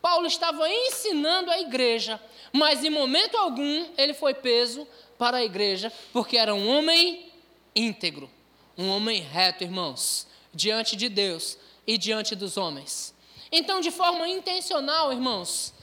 Paulo 0.00 0.26
estava 0.26 0.66
ensinando 0.66 1.50
a 1.50 1.60
igreja, 1.60 2.18
mas 2.50 2.82
em 2.82 2.88
momento 2.88 3.36
algum 3.36 3.86
ele 3.98 4.14
foi 4.14 4.32
peso 4.32 4.88
para 5.18 5.36
a 5.36 5.44
igreja, 5.44 5.92
porque 6.10 6.38
era 6.38 6.54
um 6.54 6.66
homem 6.70 7.30
íntegro, 7.76 8.30
um 8.78 8.88
homem 8.88 9.20
reto, 9.20 9.62
irmãos, 9.62 10.26
diante 10.54 10.96
de 10.96 11.10
Deus 11.10 11.58
e 11.86 11.98
diante 11.98 12.34
dos 12.34 12.56
homens. 12.56 13.14
Então, 13.52 13.78
de 13.82 13.90
forma 13.90 14.26
intencional, 14.26 15.12
irmãos, 15.12 15.74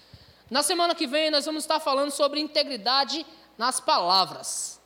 na 0.50 0.64
semana 0.64 0.96
que 0.96 1.06
vem 1.06 1.30
nós 1.30 1.46
vamos 1.46 1.64
estar 1.64 1.80
falando 1.80 2.10
sobre 2.10 2.40
integridade 2.40 3.24
nas 3.56 3.80
palavras. 3.80 4.82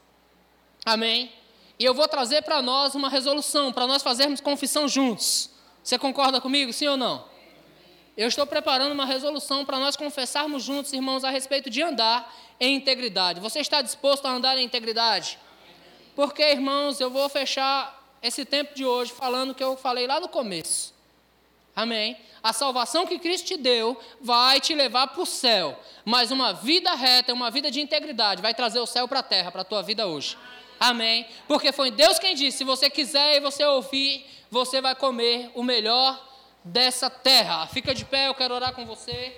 Amém? 0.86 1.32
E 1.78 1.84
eu 1.84 1.94
vou 1.94 2.08
trazer 2.08 2.42
para 2.42 2.62
nós 2.62 2.96
uma 2.96 3.10
resolução, 3.10 3.72
para 3.72 3.86
nós 3.86 4.02
fazermos 4.02 4.40
confissão 4.40 4.88
juntos. 4.88 5.50
Você 5.84 5.98
concorda 6.00 6.40
comigo, 6.40 6.72
sim 6.72 6.88
ou 6.88 6.98
não? 6.98 7.26
Eu 8.18 8.30
estou 8.30 8.48
preparando 8.48 8.94
uma 8.94 9.06
resolução 9.06 9.66
para 9.66 9.78
nós 9.78 9.98
confessarmos 9.98 10.64
juntos, 10.64 10.94
irmãos, 10.94 11.26
a 11.26 11.30
respeito 11.30 11.70
de 11.70 11.82
andar 11.82 12.34
em 12.60 12.76
integridade. 12.76 13.42
Você 13.42 13.60
está 13.60 13.82
disposto 13.82 14.26
a 14.26 14.32
andar 14.32 14.58
em 14.58 14.64
integridade? 14.64 15.38
Porque, 16.16 16.42
irmãos, 16.42 17.02
eu 17.02 17.10
vou 17.10 17.28
fechar 17.28 18.02
esse 18.24 18.46
tempo 18.46 18.74
de 18.74 18.86
hoje 18.86 19.12
falando 19.12 19.52
o 19.52 19.56
que 19.56 19.64
eu 19.64 19.76
falei 19.76 20.08
lá 20.08 20.20
no 20.20 20.30
começo. 20.30 20.94
Amém? 21.76 22.18
A 22.42 22.54
salvação 22.54 23.06
que 23.06 23.20
Cristo 23.20 23.48
te 23.48 23.58
deu 23.58 24.00
vai 24.22 24.62
te 24.62 24.74
levar 24.74 25.08
para 25.08 25.22
o 25.22 25.26
céu. 25.26 25.78
Mas 26.06 26.32
uma 26.32 26.54
vida 26.54 26.96
reta, 26.96 27.34
uma 27.34 27.52
vida 27.52 27.70
de 27.70 27.82
integridade, 27.82 28.42
vai 28.42 28.54
trazer 28.54 28.80
o 28.80 28.86
céu 28.86 29.10
para 29.10 29.20
a 29.20 29.24
terra, 29.24 29.52
para 29.52 29.62
a 29.62 29.66
tua 29.66 29.84
vida 29.84 30.08
hoje. 30.08 30.38
Amém? 30.80 31.26
Porque 31.48 31.72
foi 31.72 31.92
Deus 31.92 32.20
quem 32.20 32.36
disse: 32.36 32.60
se 32.60 32.64
você 32.64 32.90
quiser 32.90 33.38
e 33.38 33.40
você 33.40 33.64
ouvir, 33.66 34.26
você 34.50 34.82
vai 34.82 34.96
comer 34.96 35.52
o 35.56 35.64
melhor 35.64 36.22
dessa 36.64 37.10
terra. 37.10 37.68
Fica 37.68 37.94
de 37.94 38.06
pé, 38.06 38.28
eu 38.28 38.36
quero 38.36 38.54
orar 38.54 38.74
com 38.74 38.86
você. 38.86 39.36